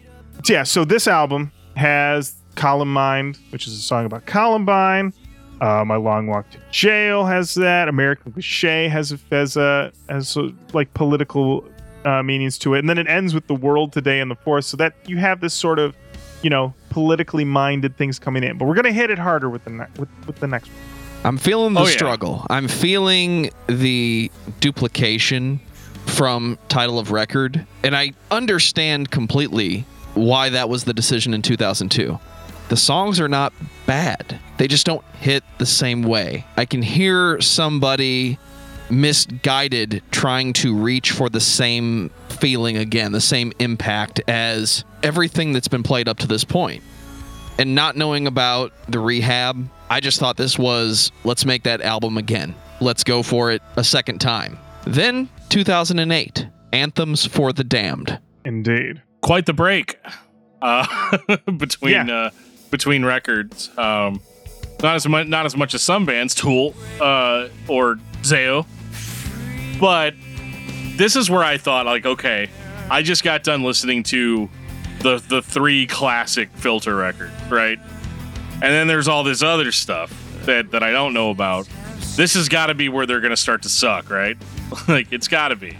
[0.48, 0.64] yeah.
[0.64, 5.12] So this album has Columbine, which is a song about Columbine.
[5.60, 7.88] Uh, My Long Walk to Jail has that.
[7.88, 11.64] American Cliche has a has a has a, like political
[12.04, 14.68] uh, meanings to it, and then it ends with the world today in the forest.
[14.70, 15.96] So that you have this sort of
[16.42, 18.58] you know politically minded things coming in.
[18.58, 20.76] But we're gonna hit it harder with the ne- with, with the next one.
[21.24, 21.90] I'm feeling the Oh, yeah.
[21.90, 22.46] struggle.
[22.50, 24.30] I'm feeling the
[24.60, 25.58] duplication
[26.06, 29.84] from title of record, and I understand completely
[30.14, 32.18] why that was the decision in 2002.
[32.68, 33.52] The songs are not
[33.86, 34.38] bad.
[34.58, 36.44] They just don't hit the same way.
[36.56, 38.38] I can hear somebody
[38.90, 45.68] misguided trying to reach for the same feeling again, the same impact as everything that's
[45.68, 46.82] been played up to this point
[47.58, 52.16] and not knowing about the rehab, I just thought this was let's make that album
[52.18, 52.54] again.
[52.80, 54.58] Let's go for it a second time.
[54.86, 58.18] Then 2008, Anthems for the Damned.
[58.44, 59.02] Indeed.
[59.22, 59.98] Quite the break
[60.62, 61.18] uh,
[61.58, 62.14] between Yeah.
[62.14, 62.30] uh,
[62.70, 63.70] between records.
[63.78, 64.20] Um,
[64.82, 68.64] not as much not as much as some bands, Tool uh, or Zao,
[69.80, 70.14] but
[70.96, 72.48] this is where I thought like, okay,
[72.90, 74.48] I just got done listening to
[75.00, 77.78] the the three classic filter records, right?
[78.54, 80.12] And then there's all this other stuff
[80.44, 81.68] that that I don't know about.
[82.16, 84.36] This has got to be where they're gonna start to suck, right?
[84.88, 85.70] like it's got to be.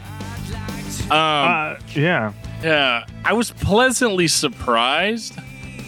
[1.11, 2.33] Um, Uh, yeah.
[2.63, 5.39] yeah, I was pleasantly surprised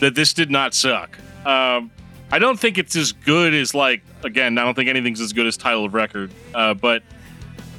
[0.00, 1.18] that this did not suck.
[1.46, 1.90] Um,
[2.32, 4.58] I don't think it's as good as like again.
[4.58, 7.02] I don't think anything's as good as title of record, uh, but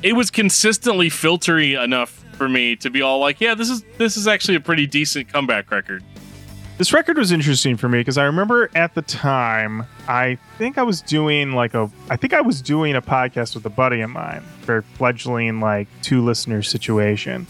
[0.04, 4.18] it was consistently filtery enough for me to be all like, yeah, this is this
[4.18, 6.04] is actually a pretty decent comeback record.
[6.78, 10.84] This record was interesting for me because I remember at the time, I think I
[10.84, 14.10] was doing like a, I think I was doing a podcast with a buddy of
[14.10, 17.46] mine, very fledgling like two listener situation.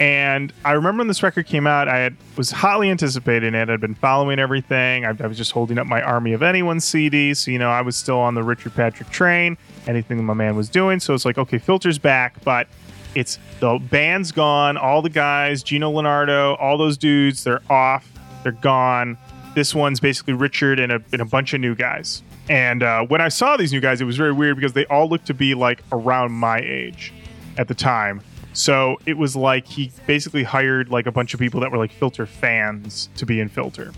[0.00, 3.68] And I remember when this record came out, I had was hotly anticipating it.
[3.68, 5.04] I'd been following everything.
[5.04, 7.82] I, I was just holding up my Army of Anyone CD, so you know I
[7.82, 9.58] was still on the Richard Patrick train.
[9.86, 12.66] Anything that my man was doing, so it's like okay, filters back, but
[13.14, 14.78] it's the band's gone.
[14.78, 18.10] All the guys, Geno Lenardo, all those dudes, they're off.
[18.42, 19.18] They're gone.
[19.54, 22.22] This one's basically Richard and a, and a bunch of new guys.
[22.48, 25.08] And uh, when I saw these new guys, it was very weird because they all
[25.08, 27.12] looked to be like around my age
[27.58, 28.22] at the time.
[28.60, 31.90] So it was like he basically hired like a bunch of people that were like
[31.90, 33.90] Filter fans to be in Filter.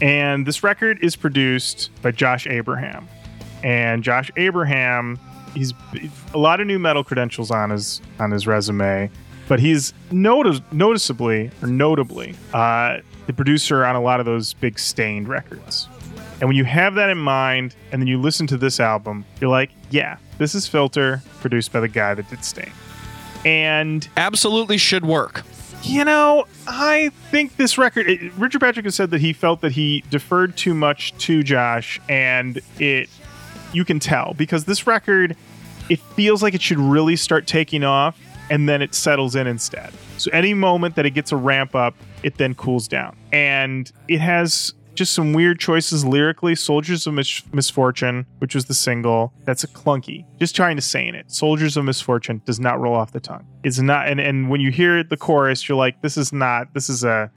[0.00, 3.08] And this record is produced by Josh Abraham.
[3.64, 5.18] And Josh Abraham,
[5.54, 5.74] he's
[6.32, 9.10] a lot of nu metal credentials on his on his resume,
[9.48, 14.78] but he's notice, noticeably or notably uh, the producer on a lot of those big
[14.78, 15.88] Staind records.
[16.40, 19.50] And when you have that in mind, and then you listen to this album, you're
[19.50, 22.70] like, yeah, this is Filter, produced by the guy that did Stain.
[23.46, 25.44] And Absolutely should work.
[25.82, 28.08] you know, I think this record.
[28.10, 32.00] It, Richard Patrick has said that he felt that he deferred too much to Josh,
[32.08, 33.08] and it
[33.72, 35.36] you can tell because this record
[35.88, 38.18] it feels like it should really start taking off,
[38.50, 39.92] and then it settles in instead.
[40.18, 41.94] So any moment that it gets a ramp up,
[42.24, 46.54] it then cools down, and it has just some weird choices lyrically.
[46.54, 50.24] Soldiers of Mis- Misfortune, which was the single, that's a clunky.
[50.38, 51.30] Just trying to say in it.
[51.30, 53.46] Soldiers of Misfortune does not roll off the tongue.
[53.62, 56.88] It's not, and, and when you hear the chorus, you're like, this is not, this
[56.88, 57.30] is a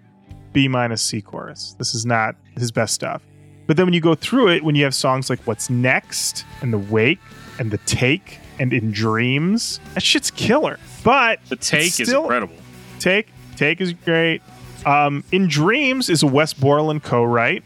[0.54, 1.76] B minus C chorus.
[1.78, 3.22] This is not his best stuff.
[3.68, 6.74] But then when you go through it, when you have songs like What's Next and
[6.74, 7.20] The Wake
[7.60, 10.80] and The Take and In Dreams, that shit's killer.
[11.04, 12.56] But The take it's is incredible.
[13.00, 14.42] Take Take is great.
[14.86, 17.64] Um, In Dreams is a Wes Borland co-write,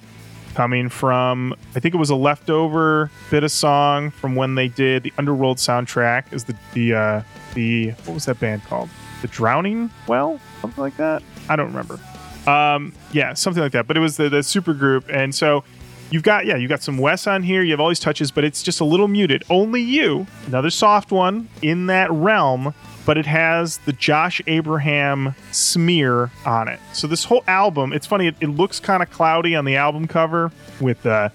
[0.55, 5.03] coming from I think it was a leftover bit of song from when they did
[5.03, 6.31] the Underworld soundtrack.
[6.33, 7.21] Is the the uh,
[7.53, 8.89] the what was that band called?
[9.21, 11.23] The Drowning Well, something like that.
[11.49, 11.99] I don't remember.
[12.45, 13.87] Um, yeah, something like that.
[13.87, 15.63] But it was the the super group, and so
[16.11, 17.63] you've got yeah, you've got some Wes on here.
[17.63, 19.43] You have all these touches, but it's just a little muted.
[19.49, 22.73] Only you, another soft one in that realm,
[23.05, 26.79] but it has the Josh Abraham smear on it.
[26.93, 28.27] So this whole album, it's funny.
[28.27, 31.29] It, it looks kind of cloudy on the album cover with uh,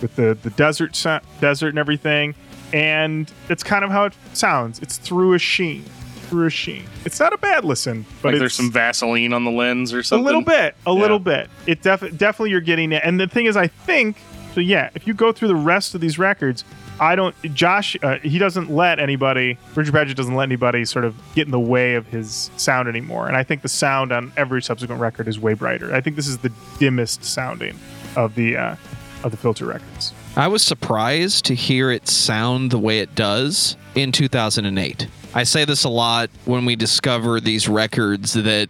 [0.00, 0.92] with the the desert
[1.40, 2.34] desert and everything,
[2.72, 4.78] and it's kind of how it sounds.
[4.80, 5.84] It's through a sheen.
[6.28, 6.84] Through a sheen.
[7.04, 10.22] It's not a bad listen, but like there's some Vaseline on the lens or something.
[10.22, 10.98] a little bit, a Yeah.
[11.00, 11.50] little bit.
[11.66, 13.02] It def- definitely you're getting it.
[13.04, 14.16] And the thing is, I think
[14.54, 14.60] so.
[14.60, 16.64] Yeah, if you go through the rest of these records,
[17.00, 17.34] I don't.
[17.54, 19.58] Josh, uh, he doesn't let anybody.
[19.74, 23.28] Richard Patrick doesn't let anybody sort of get in the way of his sound anymore.
[23.28, 25.94] And I think the sound on every subsequent record is way brighter.
[25.94, 27.78] I think this is the dimmest sounding
[28.16, 28.76] of the uh,
[29.24, 30.12] of the filter records.
[30.36, 35.06] I was surprised to hear it sound the way it does in 2008.
[35.34, 38.68] I say this a lot when we discover these records that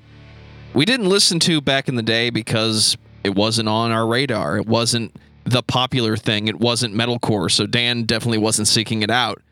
[0.74, 4.56] we didn't listen to back in the day because it wasn't on our radar.
[4.56, 5.14] It wasn't
[5.44, 6.48] the popular thing.
[6.48, 9.42] It wasn't metalcore, so Dan definitely wasn't seeking it out.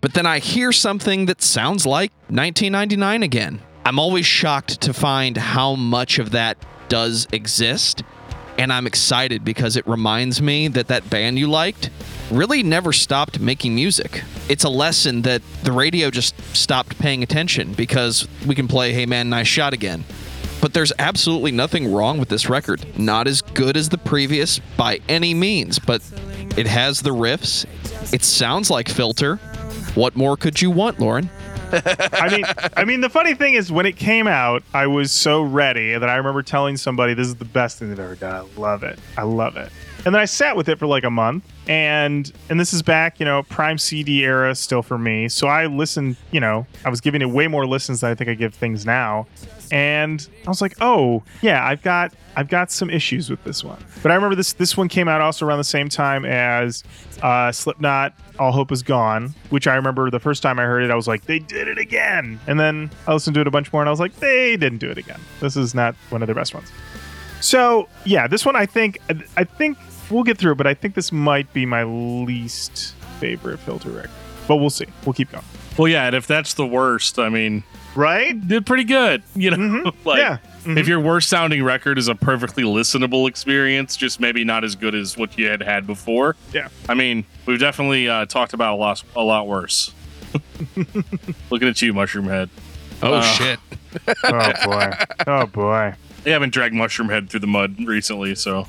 [0.00, 3.60] But then I hear something that sounds like 1999 again.
[3.84, 6.56] I'm always shocked to find how much of that
[6.88, 8.02] does exist
[8.60, 11.88] and I'm excited because it reminds me that that band you liked
[12.30, 14.22] really never stopped making music.
[14.50, 19.06] It's a lesson that the radio just stopped paying attention because we can play Hey
[19.06, 20.04] Man, Nice Shot again.
[20.60, 22.84] But there's absolutely nothing wrong with this record.
[22.98, 26.02] Not as good as the previous by any means, but
[26.56, 27.64] it has the riffs.
[28.12, 29.36] It sounds like Filter.
[29.94, 31.28] What more could you want, Lauren?
[31.72, 32.44] I mean,
[32.76, 36.08] I mean, the funny thing is, when it came out, I was so ready that
[36.08, 38.34] I remember telling somebody, "This is the best thing they've ever done.
[38.34, 38.98] I love it.
[39.16, 39.70] I love it."
[40.04, 43.20] And then I sat with it for like a month, and and this is back,
[43.20, 45.28] you know, prime CD era still for me.
[45.28, 48.30] So I listened, you know, I was giving it way more listens than I think
[48.30, 49.26] I give things now,
[49.70, 53.82] and I was like, "Oh, yeah, I've got I've got some issues with this one."
[54.02, 56.82] But I remember this this one came out also around the same time as
[57.22, 60.90] uh, Slipknot all Hope Is Gone, which I remember the first time I heard it,
[60.90, 62.40] I was like, they did it again.
[62.46, 64.78] And then I listened to it a bunch more and I was like, they didn't
[64.78, 65.20] do it again.
[65.40, 66.72] This is not one of their best ones.
[67.40, 68.98] So yeah, this one I think
[69.36, 69.78] I think
[70.10, 74.10] we'll get through it, but I think this might be my least favorite filter record.
[74.48, 74.86] But we'll see.
[75.04, 75.44] We'll keep going.
[75.78, 77.62] Well, yeah, and if that's the worst, I mean,
[77.94, 78.34] Right?
[78.46, 79.22] did pretty good.
[79.34, 79.94] You know, Mhm.
[80.04, 80.38] like yeah.
[80.64, 80.78] Mhm.
[80.78, 84.94] if your worst sounding record is a perfectly listenable experience, just maybe not as good
[84.94, 86.36] as what you had had before.
[86.52, 86.68] Yeah.
[86.88, 89.92] I mean, we've definitely uh, talked about a lot, a lot worse.
[91.50, 92.50] Looking at you, Mushroom Head.
[93.02, 93.58] Oh, Uh, shit.
[94.24, 94.90] oh boy.
[95.26, 95.94] Oh boy.
[96.22, 98.66] They haven't dragged Mushroom Head through the mud recently, so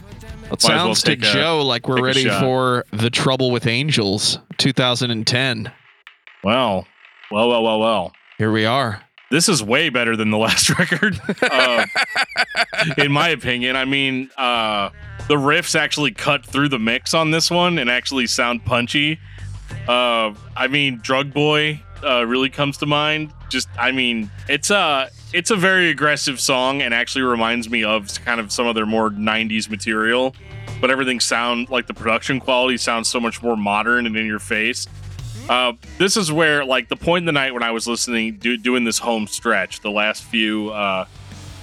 [0.51, 2.41] It Might as well sounds to take a- Joe like we're a ready shot.
[2.41, 5.71] for The Trouble with Angels 2010.
[6.43, 6.85] well,
[7.31, 8.11] well, well, well, well.
[8.37, 9.01] Here we are.
[9.29, 11.85] This is way better than the last record, uh,
[12.97, 13.77] in my opinion.
[13.77, 14.89] I mean, uh,
[15.29, 19.19] the riffs actually cut through the mix on this one and actually sound punchy.
[19.87, 23.31] Uh, I mean, Drug Boy uh, really comes to mind.
[23.49, 28.07] Just, I mean, it's a it's a very aggressive song and actually reminds me of
[28.25, 30.35] kind of some of their more '90s material.
[30.79, 34.39] But everything sound like the production quality sounds so much more modern and in your
[34.39, 34.87] face.
[35.49, 38.57] Uh, this is where, like, the point in the night when I was listening, do,
[38.57, 41.05] doing this home stretch, the last few uh,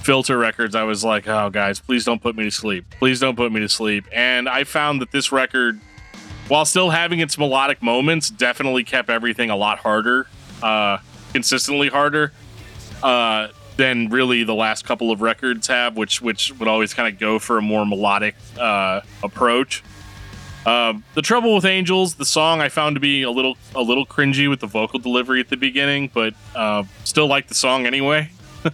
[0.02, 2.84] filter records, I was like, oh, guys, please don't put me to sleep.
[2.98, 4.04] Please don't put me to sleep.
[4.12, 5.80] And I found that this record,
[6.48, 10.26] while still having its melodic moments, definitely kept everything a lot harder,
[10.62, 10.98] uh,
[11.32, 12.32] consistently harder.
[13.02, 13.48] Uh,
[13.78, 17.38] than really the last couple of records have, which which would always kind of go
[17.38, 19.82] for a more melodic uh, approach.
[20.66, 24.04] Um, the trouble with Angels, the song I found to be a little a little
[24.04, 28.30] cringy with the vocal delivery at the beginning, but uh, still like the song anyway.
[28.64, 28.70] uh,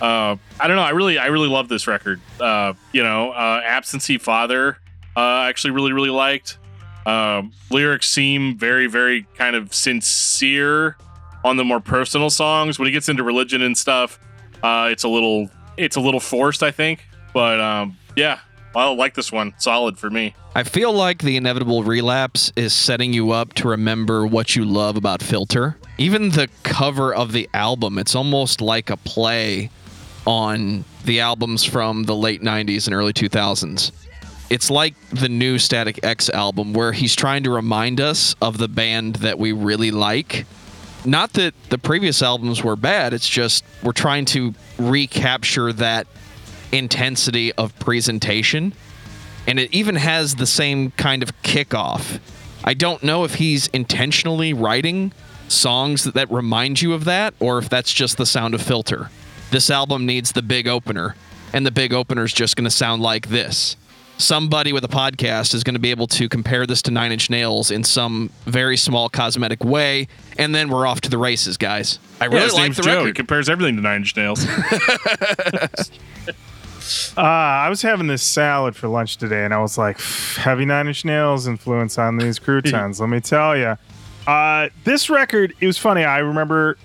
[0.00, 0.82] I don't know.
[0.82, 2.20] I really I really love this record.
[2.38, 4.76] Uh, you know, uh, Absentee Father,
[5.16, 6.58] uh, I actually really really liked.
[7.06, 10.96] Um, lyrics seem very very kind of sincere
[11.44, 12.78] on the more personal songs.
[12.78, 14.18] When he gets into religion and stuff,
[14.62, 17.06] uh, it's a little it's a little forced, I think.
[17.32, 18.40] But um, yeah,
[18.74, 19.54] I like this one.
[19.58, 20.34] Solid for me.
[20.54, 24.96] I feel like the inevitable relapse is setting you up to remember what you love
[24.96, 25.78] about Filter.
[25.98, 29.70] Even the cover of the album, it's almost like a play
[30.26, 33.92] on the albums from the late 90s and early 2000s.
[34.50, 38.68] It's like the new Static X album where he's trying to remind us of the
[38.68, 40.44] band that we really like.
[41.04, 46.06] Not that the previous albums were bad, it's just we're trying to recapture that
[46.70, 48.72] intensity of presentation
[49.46, 52.20] and it even has the same kind of kickoff.
[52.64, 55.12] I don't know if he's intentionally writing
[55.48, 59.10] songs that, that remind you of that or if that's just the sound of filter.
[59.50, 61.14] This album needs the big opener,
[61.52, 63.76] and the big opener is just going to sound like this.
[64.22, 67.28] Somebody with a podcast is going to be able to compare this to Nine Inch
[67.28, 70.06] Nails in some very small cosmetic way,
[70.38, 71.98] and then we're off to the races, guys.
[72.20, 72.90] I really his like the Joe.
[72.90, 73.16] He record.
[73.16, 74.46] compares everything to Nine Inch Nails.
[77.16, 80.88] Uh, I was having this salad for lunch today, and I was like, heavy Nine
[80.88, 83.00] Inch Nails influence on these croutons.
[83.00, 83.76] let me tell you.
[84.26, 86.04] Uh, this record, it was funny.
[86.04, 86.76] I remember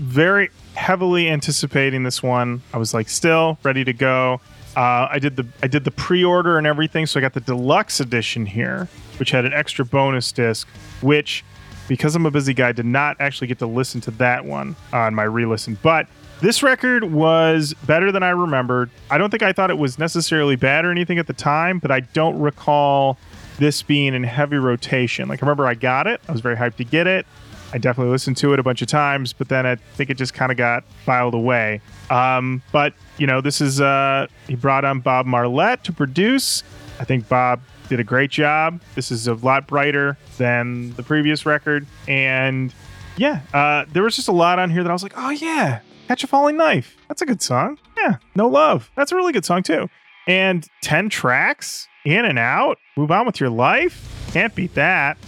[0.00, 2.60] very heavily anticipating this one.
[2.74, 4.40] I was like, still ready to go.
[4.78, 7.98] Uh, I did the I did the pre-order and everything, so I got the deluxe
[7.98, 8.86] edition here,
[9.18, 10.68] which had an extra bonus disc,
[11.00, 11.44] which
[11.88, 15.16] because I'm a busy guy, did not actually get to listen to that one on
[15.16, 15.76] my re-listen.
[15.82, 16.06] But
[16.40, 18.90] this record was better than I remembered.
[19.10, 21.90] I don't think I thought it was necessarily bad or anything at the time, but
[21.90, 23.18] I don't recall
[23.58, 25.28] this being in heavy rotation.
[25.28, 26.20] Like I remember I got it.
[26.28, 27.26] I was very hyped to get it.
[27.72, 30.32] I definitely listened to it a bunch of times, but then I think it just
[30.34, 31.80] kind of got filed away.
[32.10, 36.62] Um, but you know, this is uh, he brought on Bob Marlette to produce.
[36.98, 38.80] I think Bob did a great job.
[38.94, 42.72] This is a lot brighter than the previous record, and
[43.16, 45.80] yeah, uh, there was just a lot on here that I was like, oh yeah,
[46.08, 46.96] Catch a Falling Knife.
[47.08, 47.78] That's a good song.
[47.98, 48.90] Yeah, No Love.
[48.96, 49.90] That's a really good song too.
[50.26, 52.78] And ten tracks in and out.
[52.96, 54.26] Move on with your life.
[54.32, 55.18] Can't beat that.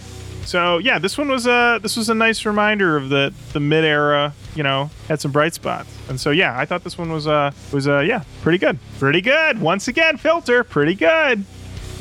[0.45, 3.83] So yeah, this one was a this was a nice reminder of the the mid
[3.83, 4.33] era.
[4.55, 7.51] You know, had some bright spots, and so yeah, I thought this one was uh
[7.71, 9.61] was uh yeah pretty good, pretty good.
[9.61, 11.45] Once again, filter pretty good.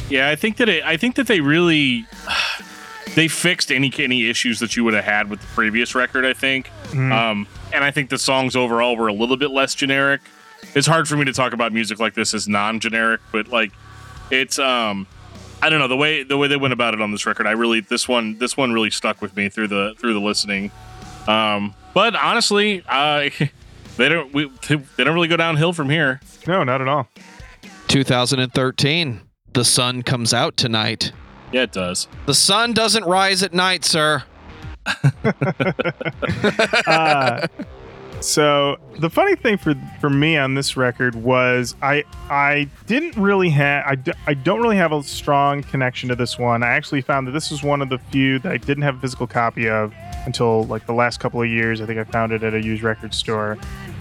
[0.09, 2.07] Yeah, I think that it, I think that they really
[3.15, 6.25] they fixed any any issues that you would have had with the previous record.
[6.25, 10.23] I think, um, and I think the songs overall were a little bit less generic.
[10.75, 13.73] It's hard for me to talk about music like this as non-generic, but like
[14.31, 15.07] it's um,
[15.63, 17.47] I don't know the way the way they went about it on this record.
[17.47, 20.71] I really this one this one really stuck with me through the through the listening.
[21.27, 23.31] Um, but honestly, I
[23.97, 26.21] they don't we, they don't really go downhill from here.
[26.47, 27.09] No, not at all.
[27.89, 29.21] 2013.
[29.53, 31.13] The sun comes out tonight.
[31.53, 32.07] Yeah, it does.
[32.27, 34.23] The sun doesn't rise at night, sir.
[36.87, 37.47] uh,
[38.21, 43.49] so the funny thing for for me on this record was I I didn't really
[43.51, 46.63] have I, d- I don't really have a strong connection to this one.
[46.63, 49.01] I actually found that this was one of the few that I didn't have a
[49.01, 49.95] physical copy of
[50.27, 51.81] until like the last couple of years.
[51.81, 53.59] I think I found it at a used record store.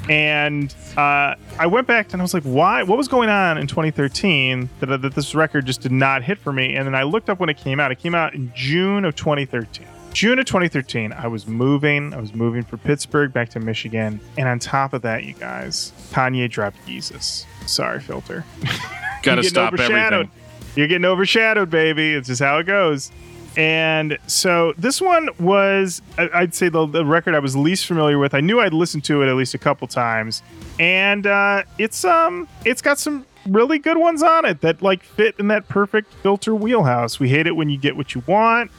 [0.09, 2.82] And uh, I went back and I was like, why?
[2.82, 6.51] What was going on in 2013 that, that this record just did not hit for
[6.51, 6.76] me?
[6.76, 7.91] And then I looked up when it came out.
[7.91, 9.86] It came out in June of 2013.
[10.20, 12.13] June of 2013, I was moving.
[12.13, 14.20] I was moving from Pittsburgh back to Michigan.
[14.38, 17.45] And on top of that, you guys, Kanye dropped Yeezus.
[17.65, 18.43] Sorry, filter.
[18.61, 20.30] Got You're to getting stop everything.
[20.76, 22.15] You're getting overshadowed, baby.
[22.15, 23.13] It's just how it goes.
[23.55, 28.34] And so this one was, I'd say, the, the record I was least familiar with.
[28.34, 30.43] I knew I'd listened to it at least a couple times,
[30.82, 35.36] and uh, it's um, it's got some really good ones on it that like fit
[35.39, 37.22] in that perfect filter wheelhouse.
[37.22, 38.70] We hate it when you get what you want.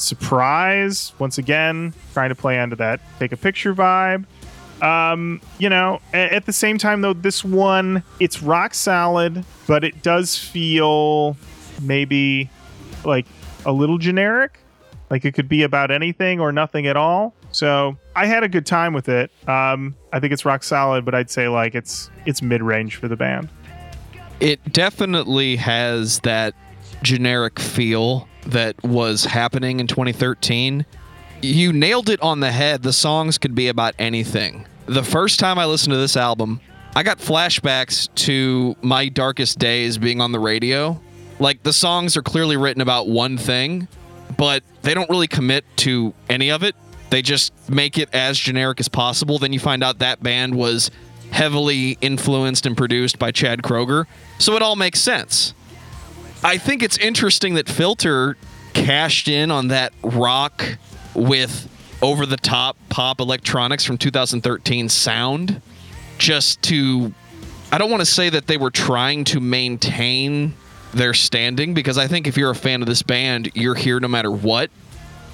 [0.00, 4.24] Surprise, once again, trying to play onto that take a picture vibe.
[4.82, 9.84] Um you know a- at the same time though this one it's rock solid but
[9.84, 11.36] it does feel
[11.82, 12.48] maybe
[13.04, 13.26] like
[13.66, 14.58] a little generic.
[15.10, 17.34] Like it could be about anything or nothing at all.
[17.52, 19.30] So i had a good time with it.
[19.48, 23.16] Um i think it's rock solid but i'd say like it's it's mid-range for the
[23.16, 23.48] band.
[24.40, 26.54] It definitely has that
[27.02, 30.84] generic feel that was happening in 2013.
[31.42, 32.82] You nailed it on the head.
[32.82, 34.66] The songs could be about anything.
[34.86, 36.60] The first time I listened to this album,
[36.94, 41.00] I got flashbacks to my darkest days being on the radio.
[41.38, 43.88] Like the songs are clearly written about one thing,
[44.36, 46.74] but they don't really commit to any of it.
[47.10, 49.38] They just make it as generic as possible.
[49.38, 50.90] Then you find out that band was
[51.30, 54.06] heavily influenced and produced by Chad Kroeger.
[54.38, 55.54] So it all makes sense.
[56.42, 58.36] I think it's interesting that Filter
[58.72, 60.78] cashed in on that rock
[61.14, 61.68] with
[62.02, 65.60] over the top pop electronics from 2013 sound
[66.16, 67.12] just to
[67.72, 70.54] I don't want to say that they were trying to maintain
[70.92, 74.08] their standing because I think if you're a fan of this band, you're here no
[74.08, 74.70] matter what.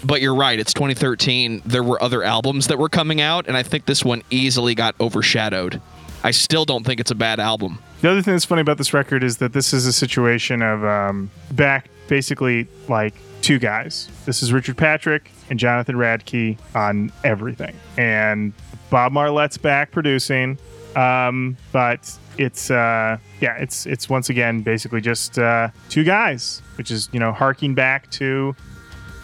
[0.04, 1.62] But you're right, it's 2013.
[1.64, 4.94] There were other albums that were coming out, and I think this one easily got
[5.00, 5.80] overshadowed.
[6.22, 7.78] I still don't think it's a bad album.
[8.02, 10.84] The other thing that's funny about this record is that this is a situation of
[10.84, 14.08] um, back basically like two guys.
[14.26, 18.52] This is Richard Patrick and Jonathan Radtke on everything, and
[18.90, 20.58] Bob Marlette's back producing.
[20.94, 26.90] Um, but it's uh, yeah, it's it's once again basically just uh, two guys, which
[26.90, 28.54] is you know harking back to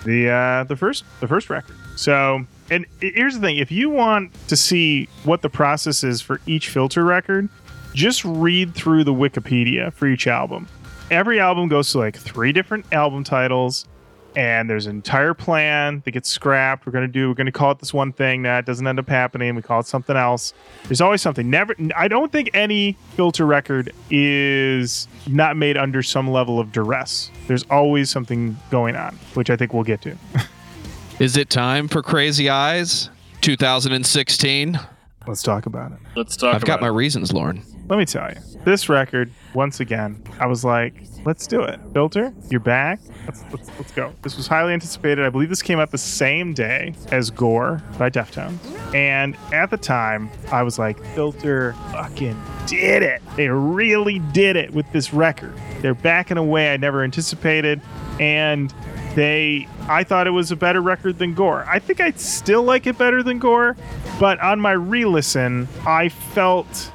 [0.05, 1.77] the uh, the first the first record.
[1.97, 6.41] So, and here's the thing: if you want to see what the process is for
[6.47, 7.49] each filter record,
[7.95, 10.69] just read through the Wikipedia for each album.
[11.11, 13.87] Every album goes to like three different album titles,
[14.35, 16.87] and there's an entire plan that gets scrapped.
[16.87, 17.29] We're gonna do.
[17.29, 19.55] We're gonna call it this one thing that doesn't end up happening.
[19.55, 20.55] We call it something else.
[20.85, 21.51] There's always something.
[21.51, 21.75] Never.
[21.95, 27.31] I don't think any filter record is not made under some level of duress.
[27.47, 30.17] There's always something going on, which I think we'll get to.
[31.19, 33.11] Is it time for Crazy Eyes
[33.43, 34.81] 2016?
[35.27, 35.99] Let's talk about it.
[36.17, 36.55] Let's talk.
[36.55, 37.63] I've got my reasons, Lauren.
[37.89, 41.81] Let me tell you, this record, once again, I was like, let's do it.
[41.93, 43.01] Filter, you're back.
[43.27, 44.15] Let's, let's, let's go.
[44.23, 45.25] This was highly anticipated.
[45.25, 48.59] I believe this came out the same day as Gore by Deftones.
[48.95, 53.21] And at the time, I was like, Filter fucking did it.
[53.37, 55.55] They really did it with this record.
[55.81, 57.81] They're back in a way I never anticipated.
[58.21, 58.73] And
[59.15, 61.67] they I thought it was a better record than Gore.
[61.69, 63.77] I think I still like it better than Gore,
[64.19, 66.91] but on my re-listen, I felt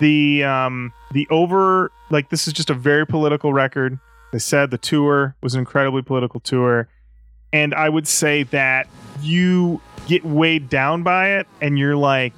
[0.00, 3.98] the um the over like this is just a very political record.
[4.32, 6.88] They said the tour was an incredibly political tour,
[7.52, 8.88] and I would say that
[9.22, 12.32] you get weighed down by it, and you're like,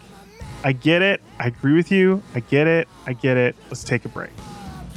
[0.63, 3.57] I get it, I agree with you, I get it, I get it.
[3.69, 4.31] Let's take a break.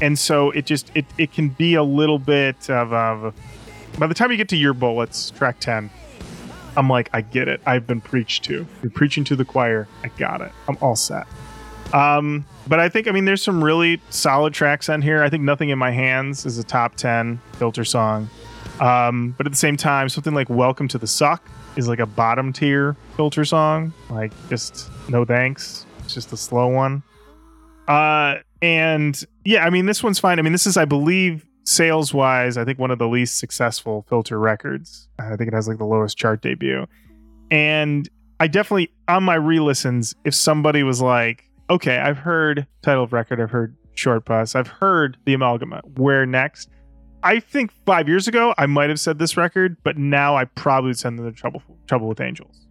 [0.02, 3.34] And so it just it it can be a little bit of, of
[3.98, 5.90] by the time you get to your bullets, track 10,
[6.78, 7.62] I'm like, I get it.
[7.66, 8.66] I've been preached to.
[8.82, 9.88] You're preaching to the choir.
[10.04, 10.52] I got it.
[10.68, 11.28] I'm all set.
[11.94, 15.24] Um, but I think, I mean, there's some really solid tracks on here.
[15.24, 18.30] I think Nothing in My Hands is a top 10 filter song.
[18.80, 22.06] Um, but at the same time, something like Welcome to the Suck is like a
[22.06, 23.94] bottom tier filter song.
[24.10, 25.86] Like, just no thanks.
[26.04, 27.04] It's just a slow one.
[27.88, 30.40] Uh, and yeah, I mean, this one's fine.
[30.40, 34.06] I mean, this is, I believe, sales wise, I think one of the least successful
[34.10, 35.08] filter records.
[35.20, 36.86] I think it has like the lowest chart debut.
[37.52, 38.08] And
[38.40, 43.14] I definitely, on my re listens, if somebody was like, okay, I've heard title of
[43.14, 46.70] record, I've heard short bus, I've heard the Amalgamut, where next?
[47.22, 50.90] I think five years ago, I might have said this record, but now I probably
[50.90, 52.66] would send them the trouble, trouble with angels.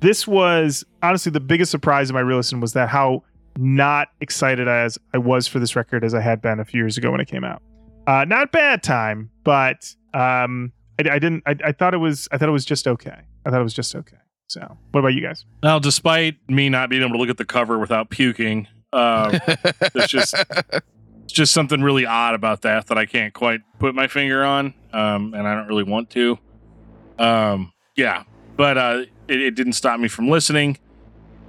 [0.00, 3.22] This was honestly the biggest surprise of my re listen was that how
[3.58, 6.98] not excited as I was for this record as I had been a few years
[6.98, 7.62] ago when it came out.
[8.06, 11.42] Uh, not bad time, but um, I, I didn't.
[11.46, 12.28] I, I thought it was.
[12.30, 13.22] I thought it was just okay.
[13.44, 14.18] I thought it was just okay.
[14.48, 15.44] So, what about you guys?
[15.62, 19.38] Now, despite me not being able to look at the cover without puking, uh,
[19.94, 20.34] it's just
[21.24, 24.74] it's just something really odd about that that I can't quite put my finger on,
[24.92, 26.38] um, and I don't really want to.
[27.18, 28.22] Um, yeah,
[28.56, 30.78] but uh, it, it didn't stop me from listening.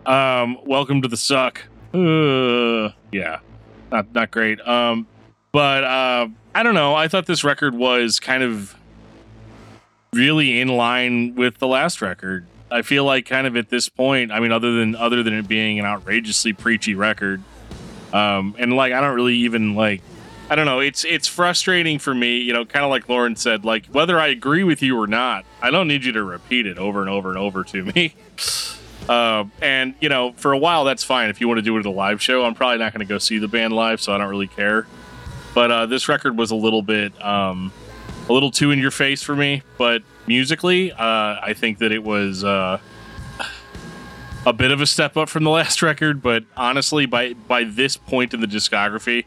[0.07, 1.63] Um, welcome to the suck.
[1.93, 3.39] Uh, yeah,
[3.91, 4.59] not not great.
[4.67, 5.05] Um,
[5.51, 6.95] but uh, I don't know.
[6.95, 8.75] I thought this record was kind of
[10.13, 12.47] really in line with the last record.
[12.69, 15.47] I feel like kind of at this point, I mean, other than other than it
[15.47, 17.41] being an outrageously preachy record,
[18.13, 20.01] um, and like I don't really even like,
[20.49, 20.79] I don't know.
[20.79, 24.27] It's it's frustrating for me, you know, kind of like Lauren said, like whether I
[24.27, 27.29] agree with you or not, I don't need you to repeat it over and over
[27.29, 28.15] and over to me.
[29.07, 31.29] Uh, and you know, for a while that's fine.
[31.29, 33.11] If you want to do it at a live show, I'm probably not going to
[33.11, 34.87] go see the band live, so I don't really care.
[35.53, 37.71] But uh, this record was a little bit, um,
[38.29, 39.63] a little too in your face for me.
[39.77, 42.79] But musically, uh, I think that it was uh,
[44.45, 46.21] a bit of a step up from the last record.
[46.21, 49.25] But honestly, by by this point in the discography,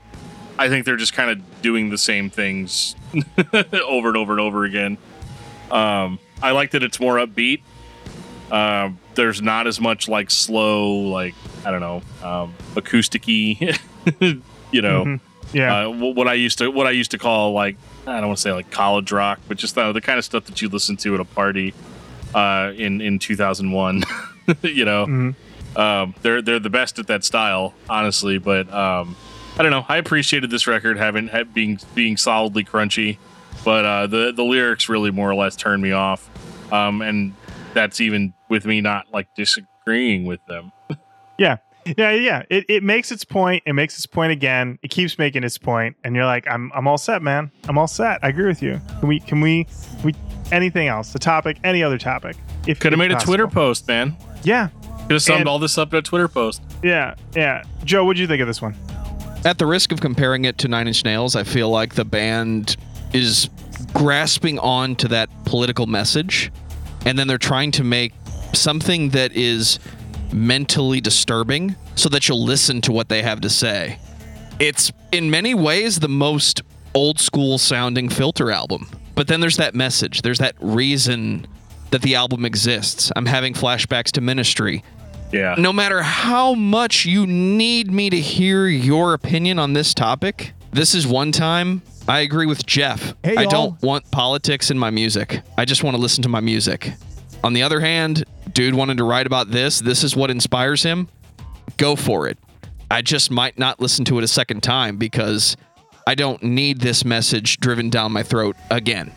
[0.59, 2.95] I think they're just kind of doing the same things
[3.85, 4.99] over and over and over again.
[5.71, 7.63] Um, I like that it's more upbeat.
[8.51, 11.35] Um, there's not as much like slow, like
[11.65, 13.79] I don't know, um, acousticy,
[14.73, 15.05] you know.
[15.05, 15.21] Mhm.
[15.53, 15.87] Yeah.
[15.87, 17.77] Uh, what I used to what I used to call like
[18.07, 20.45] I don't want to say like college rock, but just the, the kind of stuff
[20.47, 21.75] that you listen to at a party
[22.35, 24.03] uh, in in 2001.
[24.63, 25.35] you know, Mhm.
[25.77, 28.39] um, they're they're the best at that style, honestly.
[28.39, 29.17] But um,
[29.59, 29.85] I don't know.
[29.89, 33.19] I appreciated this record having ha- being being solidly crunchy,
[33.65, 36.29] but uh, the the lyrics really more or less turned me off,
[36.73, 37.35] um, and
[37.75, 40.73] that's even with me not like disagreeing with them.
[41.39, 42.13] Yeah, yeah.
[42.13, 42.43] Yeah.
[42.51, 43.63] It, it makes its point.
[43.67, 44.79] It makes its point again.
[44.83, 47.51] It keeps making its point, and you're like, I'm I'm all set, man.
[47.69, 48.19] I'm all set.
[48.23, 48.81] I agree with you.
[49.01, 49.67] Can we can we
[50.05, 50.15] we
[50.53, 51.13] anything else?
[51.13, 52.37] The topic, any other topic?
[52.67, 53.21] If Could have if made a.
[53.21, 54.17] Twitter post, man.
[54.43, 54.69] Yeah,
[55.03, 56.63] Could have summed And- all this up in a Twitter post.
[56.83, 57.63] yeah, yeah.
[57.85, 58.75] Joe, what do you think of this one?
[59.45, 62.77] At the risk of comparing it to Nine Inch Nails, I feel like the band
[63.15, 63.49] is
[63.95, 66.53] grasping on to that political message,
[67.07, 68.13] and then they're trying to make
[68.53, 69.79] something that is
[70.33, 73.99] mentally disturbing so that you'll listen to what they have to say.
[74.59, 76.63] It's in many ways the most
[76.95, 78.89] old school sounding filter album.
[79.15, 81.47] But then there's that message, there's that reason
[81.91, 83.11] that the album exists.
[83.17, 84.85] I'm having flashbacks to ministry.
[85.33, 85.55] Yeah.
[85.59, 90.95] No matter how much you need me to hear your opinion on this topic, this
[90.95, 93.15] is one time I agree with Jeff.
[93.23, 93.51] Hey, I y'all.
[93.51, 95.43] don't want politics in my music.
[95.57, 96.93] I just want to listen to my music.
[97.43, 99.81] On the other hand, dude wanted to write about this.
[99.81, 101.09] This is what inspires him.
[101.77, 102.39] Go for it.
[102.91, 105.57] I just might not listen to it a second time because
[106.07, 109.13] I don't need this message driven down my throat again.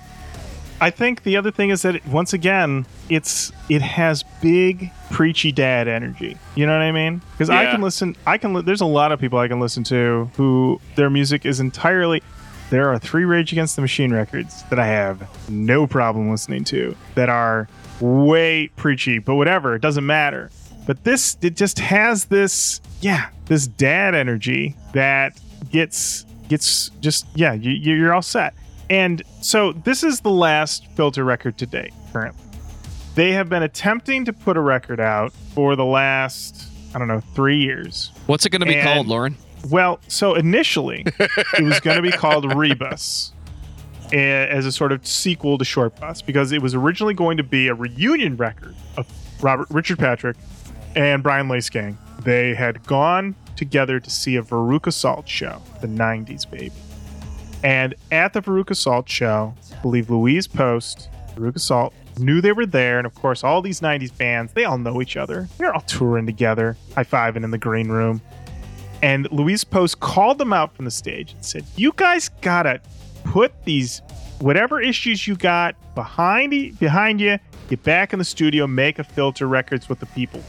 [0.80, 5.88] I think the other thing is that once again, it's it has big preachy dad
[5.88, 6.38] energy.
[6.56, 7.22] You know what I mean?
[7.32, 8.16] Because I can listen.
[8.28, 8.54] I can.
[8.54, 12.22] li- There's a lot of people I can listen to who their music is entirely.
[12.70, 16.96] There are three Rage Against the Machine records that I have no problem listening to
[17.16, 17.70] that are
[18.04, 20.52] way preachy, but whatever, it doesn't matter.
[20.86, 25.40] But this, it just has this, yeah, this dad energy that
[25.72, 28.54] gets gets just yeah, you, you're all set.
[28.90, 32.44] And so this is the last filter record to date currently.
[33.16, 37.22] They have been attempting to put a record out for the last I don't know
[37.34, 38.12] three years.
[38.28, 39.38] What's it going to be And- called, Lauren?
[39.70, 43.32] Well, so initially it was going to be called Rebus
[44.20, 47.68] as a sort of sequel to Short Bus because it was originally going to be
[47.68, 49.08] a reunion record of
[49.42, 50.38] Robert Richard Patrick
[50.96, 51.98] and Brian Liesegang.
[52.24, 56.72] They had gone together to see a Veruca Salt show, the 90s baby.
[57.64, 62.66] And at the Veruca Salt show, I believe Louise Post, Veruca Salt, knew they were
[62.66, 62.98] there.
[62.98, 65.48] And of course, all these 90s bands, they all know each other.
[65.58, 68.22] They're all touring together, high fiving in the green room.
[69.02, 72.80] And Louise Post called them out from the stage and said, You guys gotta
[73.24, 74.02] put these
[74.40, 79.04] whatever issues you got behind e- behind you, get back in the studio, make a
[79.04, 80.44] filter records with the people.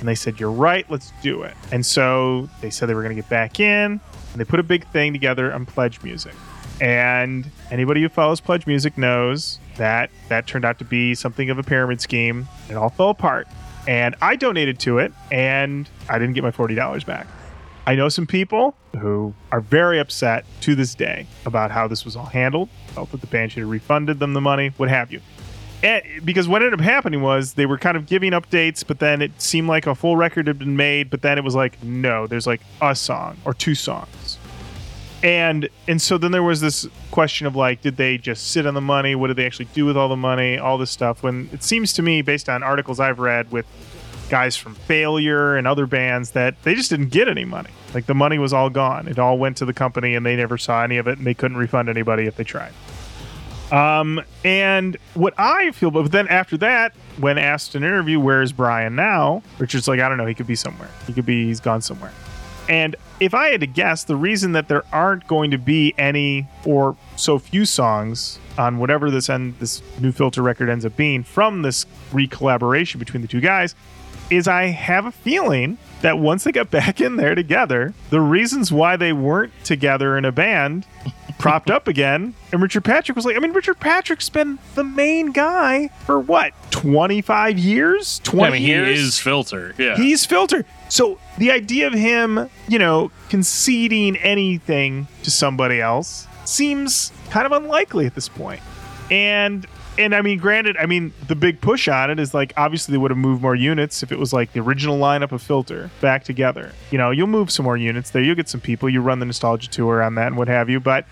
[0.00, 1.54] And they said, You're right, let's do it.
[1.70, 4.00] And so they said they were gonna get back in, and
[4.34, 6.34] they put a big thing together on Pledge Music.
[6.80, 11.58] And anybody who follows Pledge Music knows that that turned out to be something of
[11.58, 12.48] a pyramid scheme.
[12.68, 13.46] It all fell apart.
[13.86, 17.26] And I donated to it, and I didn't get my $40 back.
[17.86, 22.14] I know some people who are very upset to this day about how this was
[22.14, 25.20] all handled, felt that the band should have refunded them the money, what have you.
[25.82, 29.20] And because what ended up happening was they were kind of giving updates, but then
[29.20, 32.28] it seemed like a full record had been made, but then it was like, no,
[32.28, 34.38] there's like a song or two songs.
[35.24, 38.74] And and so then there was this question of like, did they just sit on
[38.74, 39.14] the money?
[39.14, 40.58] What did they actually do with all the money?
[40.58, 41.22] All this stuff.
[41.22, 43.66] When it seems to me, based on articles I've read with
[44.32, 47.68] guys from Failure and other bands that they just didn't get any money.
[47.92, 49.06] Like the money was all gone.
[49.06, 51.34] It all went to the company and they never saw any of it and they
[51.34, 52.72] couldn't refund anybody if they tried.
[53.70, 58.52] Um, and what I feel, but then after that, when asked in an interview, where's
[58.52, 59.42] Brian now?
[59.58, 60.24] Richard's like, I don't know.
[60.24, 60.88] He could be somewhere.
[61.06, 62.12] He could be, he's gone somewhere.
[62.70, 66.48] And if I had to guess, the reason that there aren't going to be any
[66.64, 71.22] or so few songs on whatever this end, this new filter record ends up being
[71.22, 73.74] from this re-collaboration between the two guys
[74.32, 78.72] is I have a feeling that once they got back in there together, the reasons
[78.72, 80.86] why they weren't together in a band
[81.38, 82.34] propped up again.
[82.52, 86.52] And Richard Patrick was like, I mean, Richard Patrick's been the main guy for what,
[86.70, 88.20] 25 years?
[88.20, 89.74] 20 I mean, he is filter.
[89.76, 89.96] Yeah.
[89.96, 90.64] He's filter.
[90.88, 97.52] So the idea of him, you know, conceding anything to somebody else seems kind of
[97.52, 98.62] unlikely at this point.
[99.10, 99.66] And
[99.98, 102.98] and I mean, granted, I mean the big push on it is like obviously they
[102.98, 106.24] would have moved more units if it was like the original lineup of Filter back
[106.24, 106.72] together.
[106.90, 108.22] You know, you'll move some more units there.
[108.22, 108.88] You'll get some people.
[108.88, 110.80] You run the nostalgia tour on that and what have you.
[110.80, 111.06] But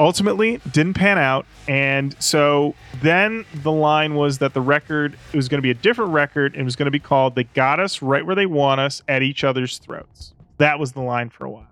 [0.00, 5.46] ultimately didn't pan out and so then the line was that the record it was
[5.46, 7.78] going to be a different record and it was going to be called they got
[7.78, 11.44] us right where they want us at each other's throats that was the line for
[11.44, 11.66] a while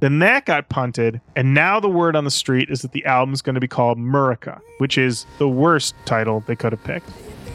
[0.00, 3.42] then that got punted and now the word on the street is that the album's
[3.42, 7.10] going to be called murica which is the worst title they could have picked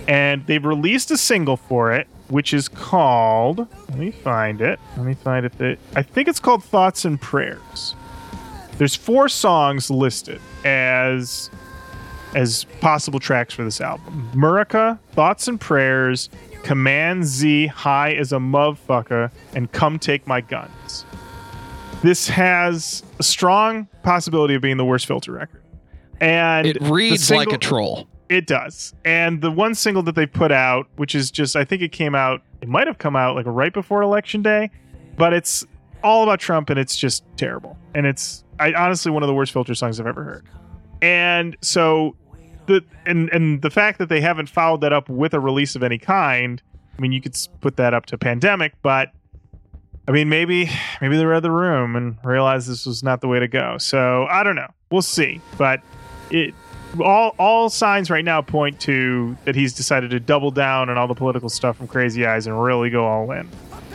[0.07, 5.05] and they've released a single for it which is called let me find it let
[5.05, 7.95] me find it i think it's called thoughts and prayers
[8.77, 11.49] there's four songs listed as
[12.35, 14.29] as possible tracks for this album.
[14.33, 16.29] Murica, Thoughts and Prayers,
[16.63, 21.05] Command Z, High as a Motherfucker, and Come Take My Guns.
[22.03, 25.63] This has a strong possibility of being the worst filter record.
[26.19, 28.07] And It reads like single- a troll.
[28.29, 28.93] it does.
[29.05, 32.13] And the one single that they put out, which is just, I think it came
[32.13, 34.69] out, it might have come out like right before election day,
[35.17, 35.65] but it's
[36.03, 37.77] all about Trump and it's just terrible.
[37.95, 40.45] And it's, I honestly, one of the worst filter songs I've ever heard.
[41.01, 42.15] And so
[42.65, 45.83] the, and, and the fact that they haven't followed that up with a release of
[45.83, 46.61] any kind,
[46.97, 49.11] I mean, you could put that up to pandemic, but
[50.07, 50.69] I mean, maybe
[51.01, 53.77] maybe they read the room and realized this was not the way to go.
[53.77, 54.71] So I don't know.
[54.91, 55.41] We'll see.
[55.57, 55.81] But
[56.29, 56.53] it
[57.01, 61.07] all all signs right now point to that he's decided to double down on all
[61.07, 63.47] the political stuff from Crazy Eyes and really go all in,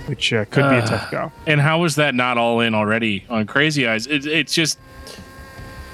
[0.07, 1.33] which uh, could be a Uh, tough go.
[1.47, 4.07] And how was that not all in already on Crazy Eyes?
[4.07, 4.79] It, it's just,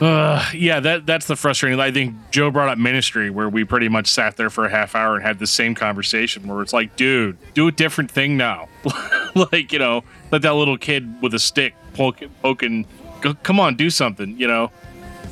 [0.01, 1.79] uh, yeah, that that's the frustrating.
[1.81, 4.95] I think Joe brought up Ministry, where we pretty much sat there for a half
[4.95, 8.69] hour and had the same conversation, where it's like, dude, do a different thing now.
[9.53, 12.87] like you know, let that little kid with a stick poke, poking,
[13.21, 14.39] go, come on, do something.
[14.39, 14.71] You know.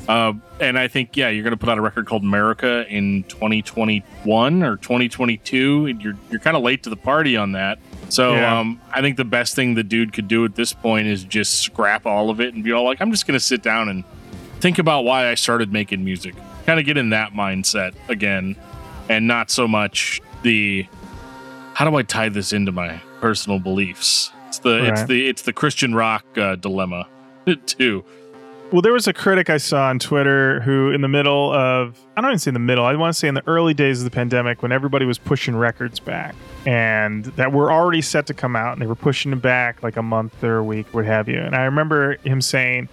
[0.07, 4.63] Uh, and I think yeah, you're gonna put out a record called America in 2021
[4.63, 7.79] or 2022, and you're you're kind of late to the party on that.
[8.09, 8.59] So Yeah.
[8.59, 11.61] um, I think the best thing the dude could do at this point is just
[11.61, 14.03] scrap all of it and be all like, I'm just gonna sit down and
[14.63, 16.35] think about why I started making music.
[16.65, 18.55] Kind of get in that mindset again,
[19.09, 20.87] and not so much the
[21.73, 24.31] how do I tie this into my personal beliefs.
[24.47, 27.07] It's the it's the it's the Christian rock uh, dilemma
[27.65, 28.05] too.
[28.71, 32.21] Well, there was a critic I saw on Twitter who, in the middle of, I
[32.21, 34.05] don't even say in the middle, I want to say in the early days of
[34.05, 36.33] the pandemic when everybody was pushing records back
[36.65, 39.95] and that were already set to come out and they were pushing them back like
[39.95, 41.37] a month or a week, what have you.
[41.37, 42.89] And I remember him saying,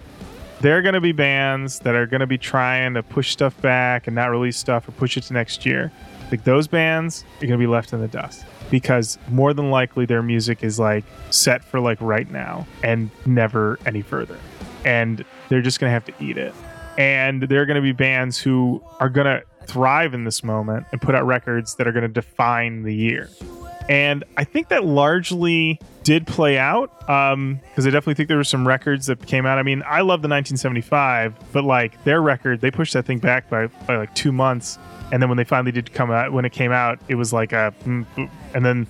[0.61, 3.59] there are going to be bands that are going to be trying to push stuff
[3.61, 5.91] back and not release stuff or push it to next year.
[6.29, 10.05] Like those bands are going to be left in the dust because more than likely
[10.05, 14.37] their music is like set for like right now and never any further.
[14.85, 16.53] And they're just going to have to eat it.
[16.97, 20.85] And there are going to be bands who are going to thrive in this moment
[20.91, 23.29] and put out records that are going to define the year.
[23.89, 28.67] And I think that largely did play out because I definitely think there were some
[28.67, 29.57] records that came out.
[29.57, 33.49] I mean, I love the 1975, but like their record, they pushed that thing back
[33.49, 34.79] by, by like two months.
[35.11, 37.51] And then when they finally did come out, when it came out, it was like
[37.51, 38.05] a, mm,
[38.53, 38.87] and then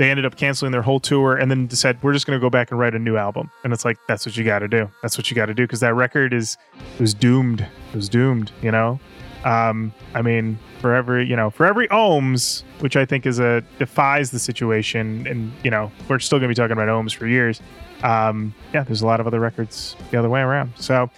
[0.00, 2.48] they ended up canceling their whole tour and then decided we're just going to go
[2.48, 3.50] back and write a new album.
[3.64, 4.90] And it's like that's what you got to do.
[5.02, 6.56] That's what you got to do because that record is
[6.98, 7.60] was doomed.
[7.60, 8.50] It was doomed.
[8.62, 8.98] You know.
[9.44, 13.62] Um, I mean, for every you know, for every ohms, which I think is a
[13.78, 17.26] defies the situation, and you know, we're still going to be talking about ohms for
[17.26, 17.60] years.
[18.02, 20.72] Um, yeah, there's a lot of other records the other way around.
[20.76, 21.10] So,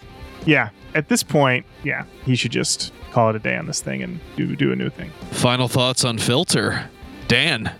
[0.44, 4.02] yeah, at this point, yeah, he should just call it a day on this thing
[4.02, 5.10] and do do a new thing.
[5.30, 6.90] Final thoughts on Filter,
[7.28, 7.72] Dan.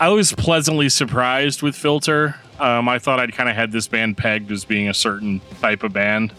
[0.00, 2.36] I was pleasantly surprised with Filter.
[2.58, 5.82] Um, I thought I'd kind of had this band pegged as being a certain type
[5.82, 6.32] of band.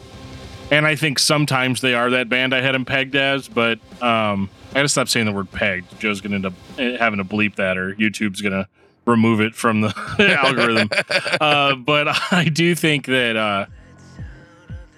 [0.71, 4.49] And I think sometimes they are that band I had them pegged as, but um,
[4.73, 5.99] I gotta stop saying the word pegged.
[5.99, 8.67] Joe's gonna end up eh, having to bleep that, or YouTube's gonna
[9.05, 9.93] remove it from the
[10.43, 10.89] algorithm.
[11.39, 13.65] Uh, but I do think that uh,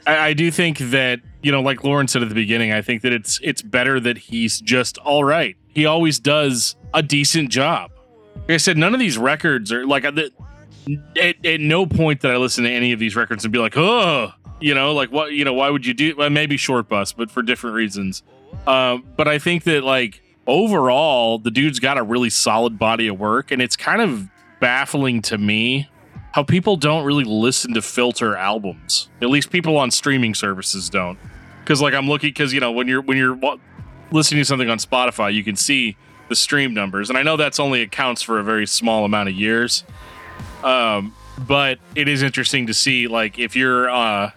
[0.05, 3.01] I, I do think that you know, like Lauren said at the beginning, I think
[3.01, 5.57] that it's it's better that he's just all right.
[5.67, 7.91] He always does a decent job.
[8.35, 12.31] Like I said, none of these records are like at, at, at no point that
[12.31, 15.33] I listen to any of these records and be like, oh, you know, like what,
[15.33, 16.15] you know, why would you do?
[16.15, 18.23] Well, maybe short bus, but for different reasons.
[18.67, 23.19] Um, but I think that like overall, the dude's got a really solid body of
[23.19, 24.29] work, and it's kind of
[24.59, 25.89] baffling to me
[26.31, 29.09] how people don't really listen to filter albums.
[29.21, 31.17] At least people on streaming services don't.
[31.63, 33.39] Because like I'm looking, because you know when you're when you're
[34.11, 35.97] listening to something on Spotify, you can see
[36.29, 39.35] the stream numbers, and I know that's only accounts for a very small amount of
[39.35, 39.83] years.
[40.63, 44.31] Um, but it is interesting to see like if you're uh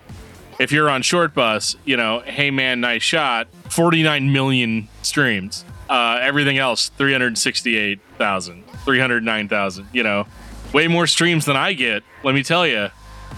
[0.59, 6.19] if you're on short bus you know hey man nice shot 49 million streams uh
[6.21, 10.27] everything else 368000 309000 you know
[10.73, 12.89] way more streams than i get let me tell you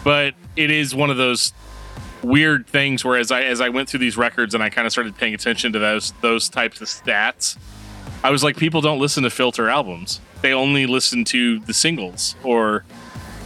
[0.05, 1.53] but it is one of those
[2.23, 4.93] weird things where as i as i went through these records and i kind of
[4.93, 7.57] started paying attention to those those types of stats
[8.23, 12.35] i was like people don't listen to filter albums they only listen to the singles
[12.43, 12.85] or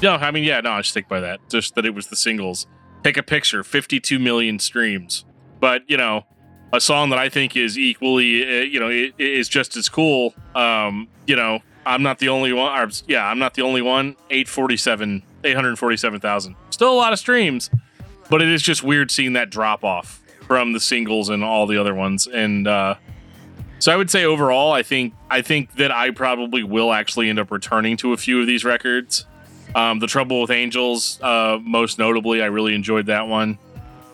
[0.03, 1.41] no, I mean, yeah, no, I stick by that.
[1.49, 2.67] Just that it was the singles.
[3.05, 5.25] Take a picture, 52 million streams.
[5.61, 6.25] But, you know,
[6.73, 10.35] a song that I think is equally, uh, you know, is just as cool.
[10.55, 12.77] Um, you know, I'm not the only one.
[12.77, 14.17] Or, yeah, I'm not the only one.
[14.31, 16.57] 847, 847,000.
[16.71, 17.71] Still a lot of streams,
[18.31, 21.77] but it is just weird seeing that drop off from the singles and all the
[21.77, 22.27] other ones.
[22.27, 22.95] And, uh,
[23.81, 27.39] so I would say overall, I think I think that I probably will actually end
[27.39, 29.27] up returning to a few of these records.
[29.75, 33.59] Um, the Trouble with Angels, uh, most notably, I really enjoyed that one.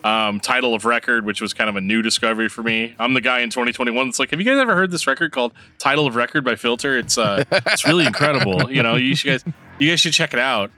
[0.03, 2.95] Um, title of record, which was kind of a new discovery for me.
[2.97, 5.53] I'm the guy in 2021 that's like, have you guys ever heard this record called
[5.77, 6.97] Title of Record by Filter?
[6.97, 8.51] It's uh, it's really incredible.
[8.71, 10.71] You know, you should guys you guys should check it out.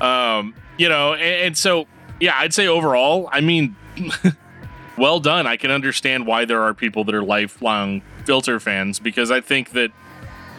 [0.00, 1.86] Um, you know, and, and so
[2.18, 3.76] yeah, I'd say overall, I mean,
[4.98, 5.46] well done.
[5.46, 9.70] I can understand why there are people that are lifelong Filter fans because I think
[9.70, 9.90] that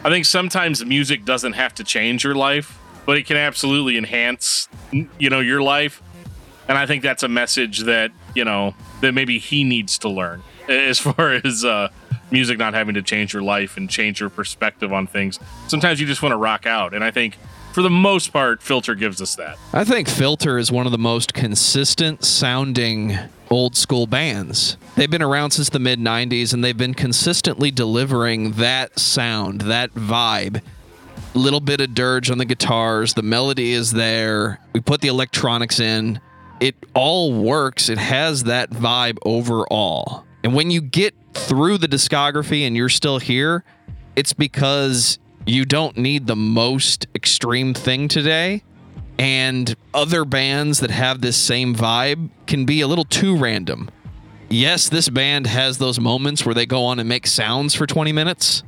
[0.04, 4.68] I think sometimes music doesn't have to change your life but it can absolutely enhance,
[4.90, 6.02] you know, your life.
[6.68, 10.42] And I think that's a message that you know that maybe he needs to learn
[10.68, 11.88] as far as uh,
[12.30, 15.38] music not having to change your life and change your perspective on things.
[15.68, 17.38] Sometimes you just want to rock out, and I think
[17.72, 19.58] for the most part, Filter gives us that.
[19.74, 23.18] I think Filter is one of the most consistent sounding
[23.50, 24.78] old school bands.
[24.96, 29.92] They've been around since the mid 90s and they've been consistently delivering that sound, that
[29.92, 30.62] vibe.
[31.36, 34.58] Little bit of dirge on the guitars, the melody is there.
[34.72, 36.18] We put the electronics in.
[36.60, 37.90] It all works.
[37.90, 40.24] It has that vibe overall.
[40.42, 43.64] And when you get through the discography and you're still here,
[44.16, 48.62] it's because you don't need the most extreme thing today.
[49.18, 53.90] And other bands that have this same vibe can be a little too random.
[54.48, 58.10] Yes, this band has those moments where they go on and make sounds for 20
[58.12, 58.62] minutes,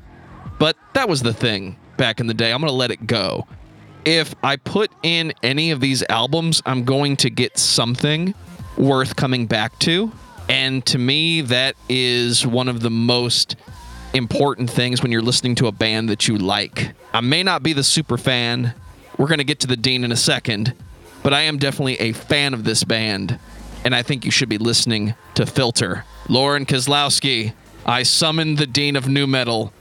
[0.59, 2.51] but that was the thing back in the day.
[2.53, 3.47] I'm going to let it go.
[4.07, 8.33] If I put in any of these albums, I'm going to get something
[8.79, 10.11] worth coming back to.
[10.49, 13.57] And to me, that is one of the most
[14.15, 16.93] important things when you're listening to a band that you like.
[17.13, 18.73] I may not be the super fan.
[19.19, 20.75] We're going to get to the Dean in a second,
[21.23, 23.39] but I am definitely a fan of this band,
[23.85, 26.05] and I think you should be listening to Filter.
[26.29, 27.53] Lauren Kozlowski,
[27.85, 29.73] I summoned the Dean of Nu Metal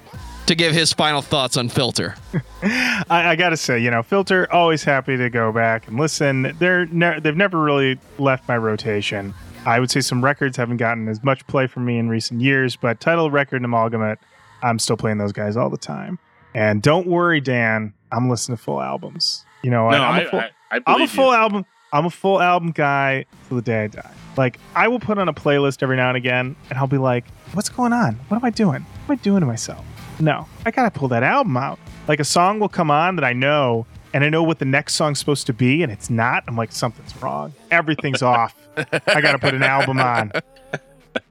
[0.48, 2.16] to give his final thoughts on Filter.
[2.64, 6.56] I, I got to say, you know, Filter always happy to go back and listen.
[6.60, 9.34] They're ne- they've never really left my rotation.
[9.66, 12.76] I would say some records haven't gotten as much play from me in recent years,
[12.78, 14.20] but title record and Amalgamut,
[14.64, 16.18] I'm still playing those guys all the time.
[16.54, 19.46] And don't worry, Dan, I'm listening to full albums.
[19.64, 21.66] You know, No, I, I, am a full, I, I I'm a full album.
[21.92, 24.12] I'm a full album guy till the day I die.
[24.38, 27.26] Like I will put on a playlist every now and again, and I'll be like,
[27.54, 28.16] "What's going on?
[28.28, 28.86] What am I doing?
[29.06, 29.86] What am I doing to myself?"
[30.20, 31.80] No, I gotta pull that album out.
[32.08, 34.96] Like a song will come on that I know, and I know what the next
[34.96, 36.44] song's supposed to be, and it's not.
[36.48, 37.54] I'm like, something's wrong.
[37.72, 38.56] Everything's off.
[38.78, 40.32] I gotta put an album on.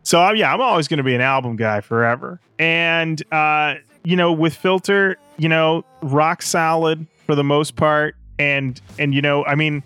[0.03, 2.41] So yeah, I'm always to be an album guy forever.
[2.59, 8.15] And uh, you know, with Filter, you know, rock solid for the most part.
[8.39, 9.83] And and you know, I mean,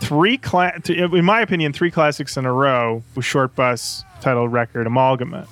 [0.00, 4.48] three cla- th- in my opinion, three classics in a row with Short Bus title
[4.48, 5.48] record Amalgamut.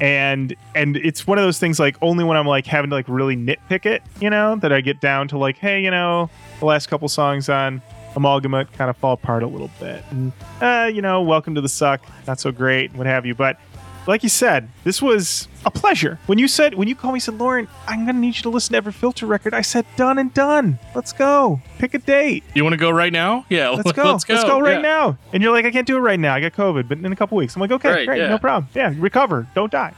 [0.00, 3.08] And and it's one of those things like only when I'm like having to like
[3.08, 6.28] really nitpick it, you know, that I get down to like, hey, you know,
[6.60, 7.80] the last couple songs on
[8.14, 10.04] Amalgamut kind of fall apart a little bit.
[10.10, 13.34] And uh, you know, welcome to the suck, not so great, what have you.
[13.34, 13.58] But
[14.06, 16.18] like you said, this was a pleasure.
[16.26, 18.72] When you said when you called me, said, Lauren, I'm gonna need you to listen
[18.72, 19.52] to every filter record.
[19.54, 20.78] I said, done and done.
[20.94, 21.60] Let's go.
[21.78, 22.44] Pick a date.
[22.54, 23.44] You want to go right now?
[23.48, 24.04] Yeah, Let's go.
[24.12, 24.80] Let's go, right Yeah.
[24.80, 25.18] now.
[25.32, 26.34] And you're like, I can't do it right now.
[26.34, 27.54] I got COVID, but in a couple weeks.
[27.56, 28.28] I'm like, okay, Right, great, yeah.
[28.28, 28.68] no problem.
[28.74, 29.46] Yeah, recover.
[29.54, 29.92] Don't die.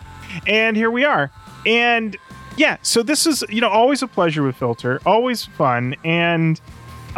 [0.47, 1.31] And here we are.
[1.67, 2.17] And
[2.57, 5.95] yeah, so this is, you know, always a pleasure with Filter, always fun.
[6.05, 6.61] And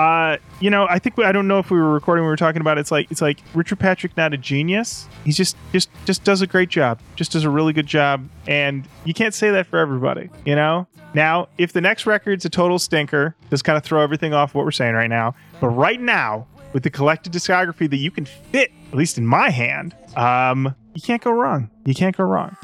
[0.00, 2.24] uh, you know, I think we, I don't know if we were recording.
[2.24, 5.06] We were talking about it's like it's like Richard Patrick, not a genius.
[5.24, 7.00] He's just just just does a great job.
[7.16, 10.30] Just does a really good job, and you can't say that for everybody.
[10.46, 10.86] You know.
[11.12, 14.64] Now, if the next record's a total stinker, just kind of throw everything off what
[14.64, 15.34] we're saying right now.
[15.60, 19.50] But right now, with the collected discography that you can fit, at least in my
[19.50, 21.68] hand, um, you can't go wrong.
[21.84, 22.56] You can't go wrong.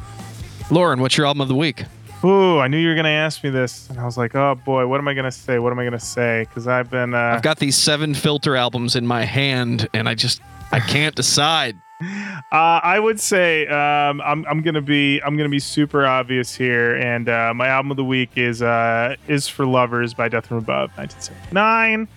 [0.71, 1.85] Lauren, what's your album of the week?
[2.27, 4.89] Ooh, I knew you were gonna ask me this, and I was like, oh boy,
[4.89, 5.61] what am I gonna say?
[5.61, 6.45] What am I gonna say?
[6.49, 7.15] Because I've been.
[7.15, 10.41] Uh, I've got these seven filter albums in my hand, and I just
[10.73, 11.81] I can't decide.
[12.03, 16.97] Uh, I would say um, I'm, I'm gonna be I'm gonna be super obvious here,
[16.97, 20.57] and uh, my album of the week is uh, is for Lovers by Death from
[20.57, 22.09] Above, 1979.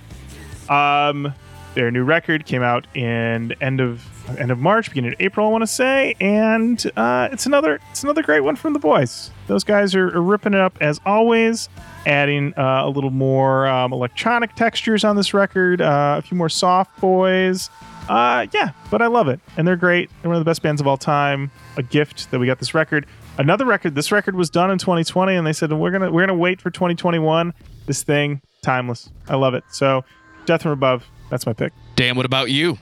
[0.69, 1.33] Um,
[1.79, 4.05] their new record came out in end of
[4.37, 8.03] end of March, beginning of April, I want to say, and uh, it's another it's
[8.03, 9.31] another great one from the boys.
[9.47, 11.69] Those guys are, are ripping it up as always,
[12.05, 16.49] adding uh, a little more um, electronic textures on this record, uh, a few more
[16.49, 17.69] soft boys.
[18.09, 20.09] Uh, yeah, but I love it, and they're great.
[20.21, 21.49] They're one of the best bands of all time.
[21.77, 23.05] A gift that we got this record.
[23.37, 23.95] Another record.
[23.95, 26.71] This record was done in 2020, and they said we're gonna we're gonna wait for
[26.71, 27.53] 2021.
[27.85, 29.09] This thing, timeless.
[29.29, 29.63] I love it.
[29.71, 30.03] So,
[30.45, 31.05] Death from Above.
[31.29, 31.73] That's my pick.
[31.95, 32.77] Dan, what about you?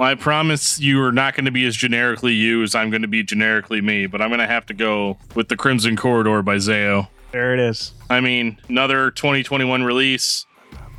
[0.00, 3.08] I promise you are not going to be as generically you as I'm going to
[3.08, 6.56] be generically me, but I'm going to have to go with the Crimson Corridor by
[6.56, 7.08] Zao.
[7.30, 7.92] There it is.
[8.10, 10.46] I mean, another 2021 release.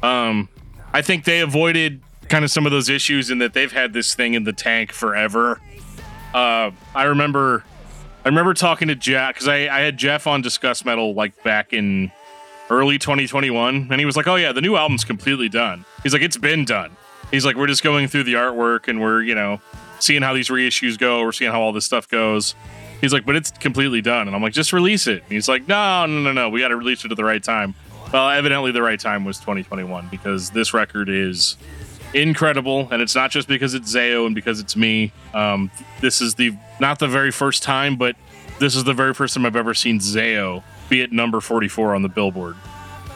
[0.02, 0.50] Um,
[0.94, 4.16] I think they avoided kind of some of those issues in that they've had this
[4.16, 5.62] thing in the tank forever.
[6.34, 7.64] Uh, I remember,
[8.24, 11.74] I remember talking to Jeff because I, I had Jeff on Discuss Metal like back
[11.74, 12.12] in
[12.70, 16.22] early 2021, and he was like, "Oh yeah, the new album's completely done." He's like,
[16.22, 16.96] "It's been done."
[17.32, 19.62] He's like, "We're just going through the artwork and we're you know
[20.00, 21.22] seeing how these reissues go.
[21.22, 22.56] We're seeing how all this stuff goes."
[23.02, 25.68] He's like, "But it's completely done," and I'm like, "Just release it." And he's like,
[25.68, 26.50] "No, no, no, no.
[26.50, 27.76] We got to release it at the right time."
[28.12, 31.58] Well, evidently the right time was 2021 because this record is
[32.14, 35.12] incredible, and it's not just because it's Zao and because it's me.
[35.34, 35.70] Um,
[36.02, 38.16] this is the not the very first time, but
[38.60, 42.02] this is the very first time I've ever seen Zao be at number 44 on
[42.02, 42.56] the Billboard.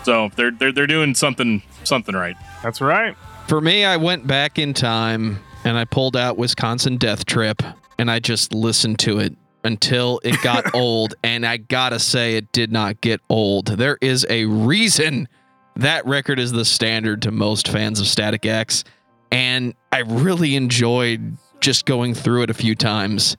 [0.03, 2.35] So they're they're they're doing something something right.
[2.63, 3.15] That's right.
[3.47, 7.61] For me, I went back in time and I pulled out Wisconsin Death Trip
[7.97, 11.15] and I just listened to it until it got old.
[11.23, 13.67] And I gotta say, it did not get old.
[13.67, 15.27] There is a reason
[15.75, 18.83] that record is the standard to most fans of Static X.
[19.31, 23.37] And I really enjoyed just going through it a few times.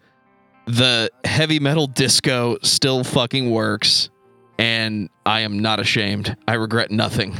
[0.66, 4.11] The heavy metal disco still fucking works.
[4.61, 6.37] And I am not ashamed.
[6.47, 7.35] I regret nothing.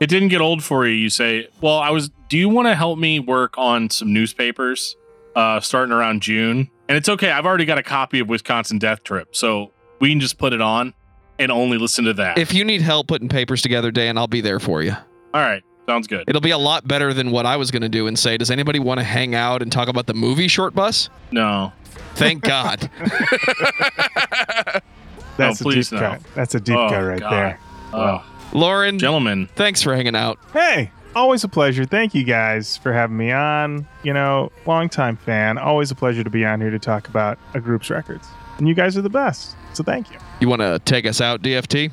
[0.00, 0.94] It didn't get old for you.
[0.94, 2.10] You say, "Well, I was.
[2.28, 4.96] Do you want to help me work on some newspapers,
[5.34, 7.30] uh, starting around June?" And it's okay.
[7.30, 10.60] I've already got a copy of Wisconsin Death Trip, so we can just put it
[10.60, 10.94] on
[11.38, 12.38] and only listen to that.
[12.38, 14.92] If you need help putting papers together, Dan, I'll be there for you.
[15.34, 16.24] All right, sounds good.
[16.26, 18.50] It'll be a lot better than what I was going to do and say, does
[18.50, 21.10] anybody want to hang out and talk about the movie Short Bus?
[21.30, 21.72] No,
[22.14, 22.90] Thank God.
[25.36, 26.08] That's a please deep no.
[26.10, 26.22] cut.
[26.34, 27.32] That's a deep Oh, cut right God.
[27.32, 27.58] there.
[27.92, 29.48] oh, Lauren, gentlemen.
[29.54, 30.38] thanks for hanging out.
[30.52, 31.84] Hey, always a pleasure.
[31.84, 33.86] Thank you guys for having me on.
[34.02, 35.58] You know, longtime fan.
[35.58, 38.26] Always a pleasure to be on here to talk about a group's records.
[38.58, 39.54] And you guys are the best.
[39.74, 40.16] So thank you.
[40.40, 41.90] You want to take us out, DFT?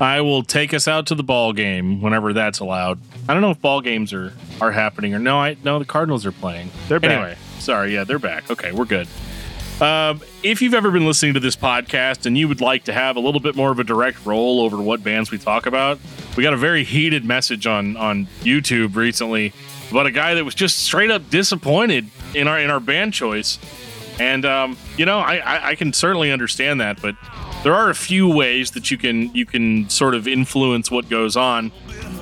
[0.00, 2.98] I will take us out to the ball game whenever that's allowed.
[3.28, 5.38] I don't know if ball games are are happening or no.
[5.38, 6.70] I no, the Cardinals are playing.
[6.88, 7.10] They're back.
[7.12, 7.94] Anyway, sorry.
[7.94, 8.50] Yeah, they're back.
[8.50, 9.06] Okay, we're good.
[9.80, 13.16] Um, if you've ever been listening to this podcast and you would like to have
[13.16, 15.98] a little bit more of a direct role over what bands we talk about,
[16.36, 19.52] we got a very heated message on on YouTube recently
[19.90, 23.58] about a guy that was just straight up disappointed in our in our band choice.
[24.20, 27.16] And um, you know, I, I I can certainly understand that, but
[27.64, 31.36] there are a few ways that you can you can sort of influence what goes
[31.36, 31.72] on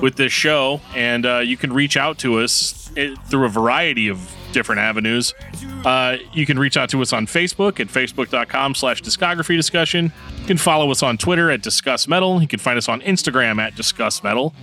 [0.01, 4.07] with this show, and uh, you can reach out to us eh, through a variety
[4.07, 5.35] of different avenues.
[5.83, 10.13] Uh, you can reach out to us on Facebook at facebook.com slash discography discussion.
[10.39, 12.41] You can follow us on Twitter at Discuss Metal.
[12.41, 14.53] You can find us on Instagram at Discuss Metal.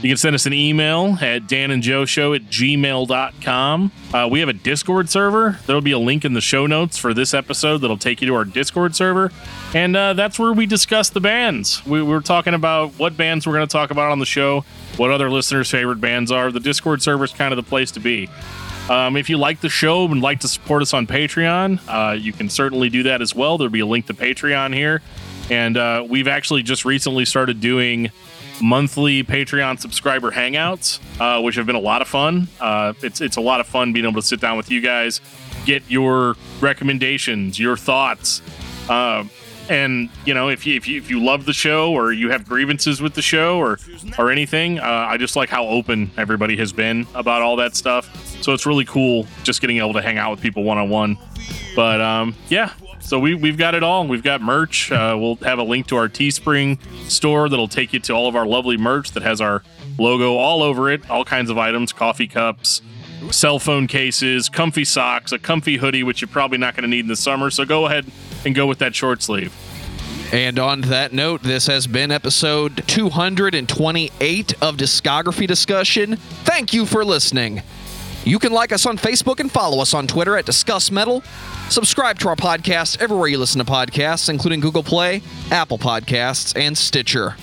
[0.00, 3.92] You can send us an email at danandjoeshow at gmail.com.
[4.14, 5.58] Uh, we have a Discord server.
[5.66, 8.34] There'll be a link in the show notes for this episode that'll take you to
[8.34, 9.32] our Discord server.
[9.74, 11.84] And uh, that's where we discuss the bands.
[11.84, 14.64] We, we're talking about what bands we're going to talk about on the show,
[14.96, 16.52] what other listeners' favorite bands are.
[16.52, 18.28] The Discord server is kind of the place to be.
[18.88, 22.32] Um, if you like the show and like to support us on Patreon, uh, you
[22.32, 23.58] can certainly do that as well.
[23.58, 25.02] There'll be a link to Patreon here.
[25.50, 28.10] And uh, we've actually just recently started doing
[28.62, 32.48] monthly Patreon subscriber hangouts, uh, which have been a lot of fun.
[32.60, 35.20] Uh, it's it's a lot of fun being able to sit down with you guys,
[35.64, 38.42] get your recommendations, your thoughts,
[38.90, 39.30] um,
[39.68, 42.48] and you know if you if you if you love the show or you have
[42.48, 43.78] grievances with the show or
[44.18, 48.14] or anything, uh, I just like how open everybody has been about all that stuff.
[48.42, 51.18] So it's really cool just getting able to hang out with people one on one.
[51.74, 54.06] But um, yeah, so we, we've got it all.
[54.06, 54.92] We've got merch.
[54.92, 56.78] Uh, we'll have a link to our Teespring
[57.10, 59.62] store that'll take you to all of our lovely merch that has our
[59.98, 62.82] logo all over it, all kinds of items, coffee cups,
[63.30, 67.00] cell phone cases, comfy socks, a comfy hoodie, which you're probably not going to need
[67.00, 67.50] in the summer.
[67.50, 68.06] So go ahead
[68.44, 69.54] and go with that short sleeve.
[70.32, 76.16] And on that note, this has been episode 228 of Discography Discussion.
[76.16, 77.62] Thank you for listening.
[78.24, 81.22] You can like us on Facebook and follow us on Twitter at Discuss Metal.
[81.70, 86.76] Subscribe to our podcast everywhere you listen to podcasts, including Google Play, Apple Podcasts, and
[86.76, 87.36] Stitcher.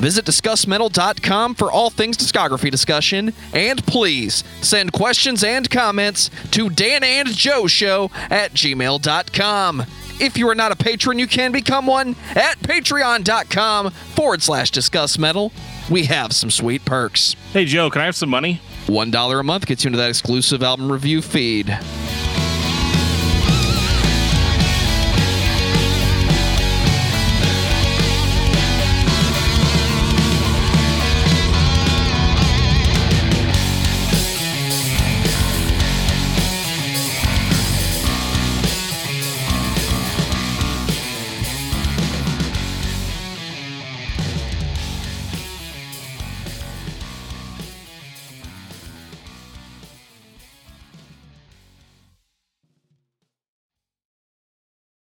[0.00, 7.02] Visit DiscussMetal.com for all things discography discussion, and please send questions and comments to Dan
[7.02, 9.84] and Joe Show at gmail.com.
[10.18, 15.18] If you are not a patron, you can become one at patreon.com forward slash discuss
[15.18, 15.52] metal.
[15.90, 17.34] We have some sweet perks.
[17.52, 18.60] Hey, Joe, can I have some money?
[18.86, 21.78] $1 a month gets you into that exclusive album review feed.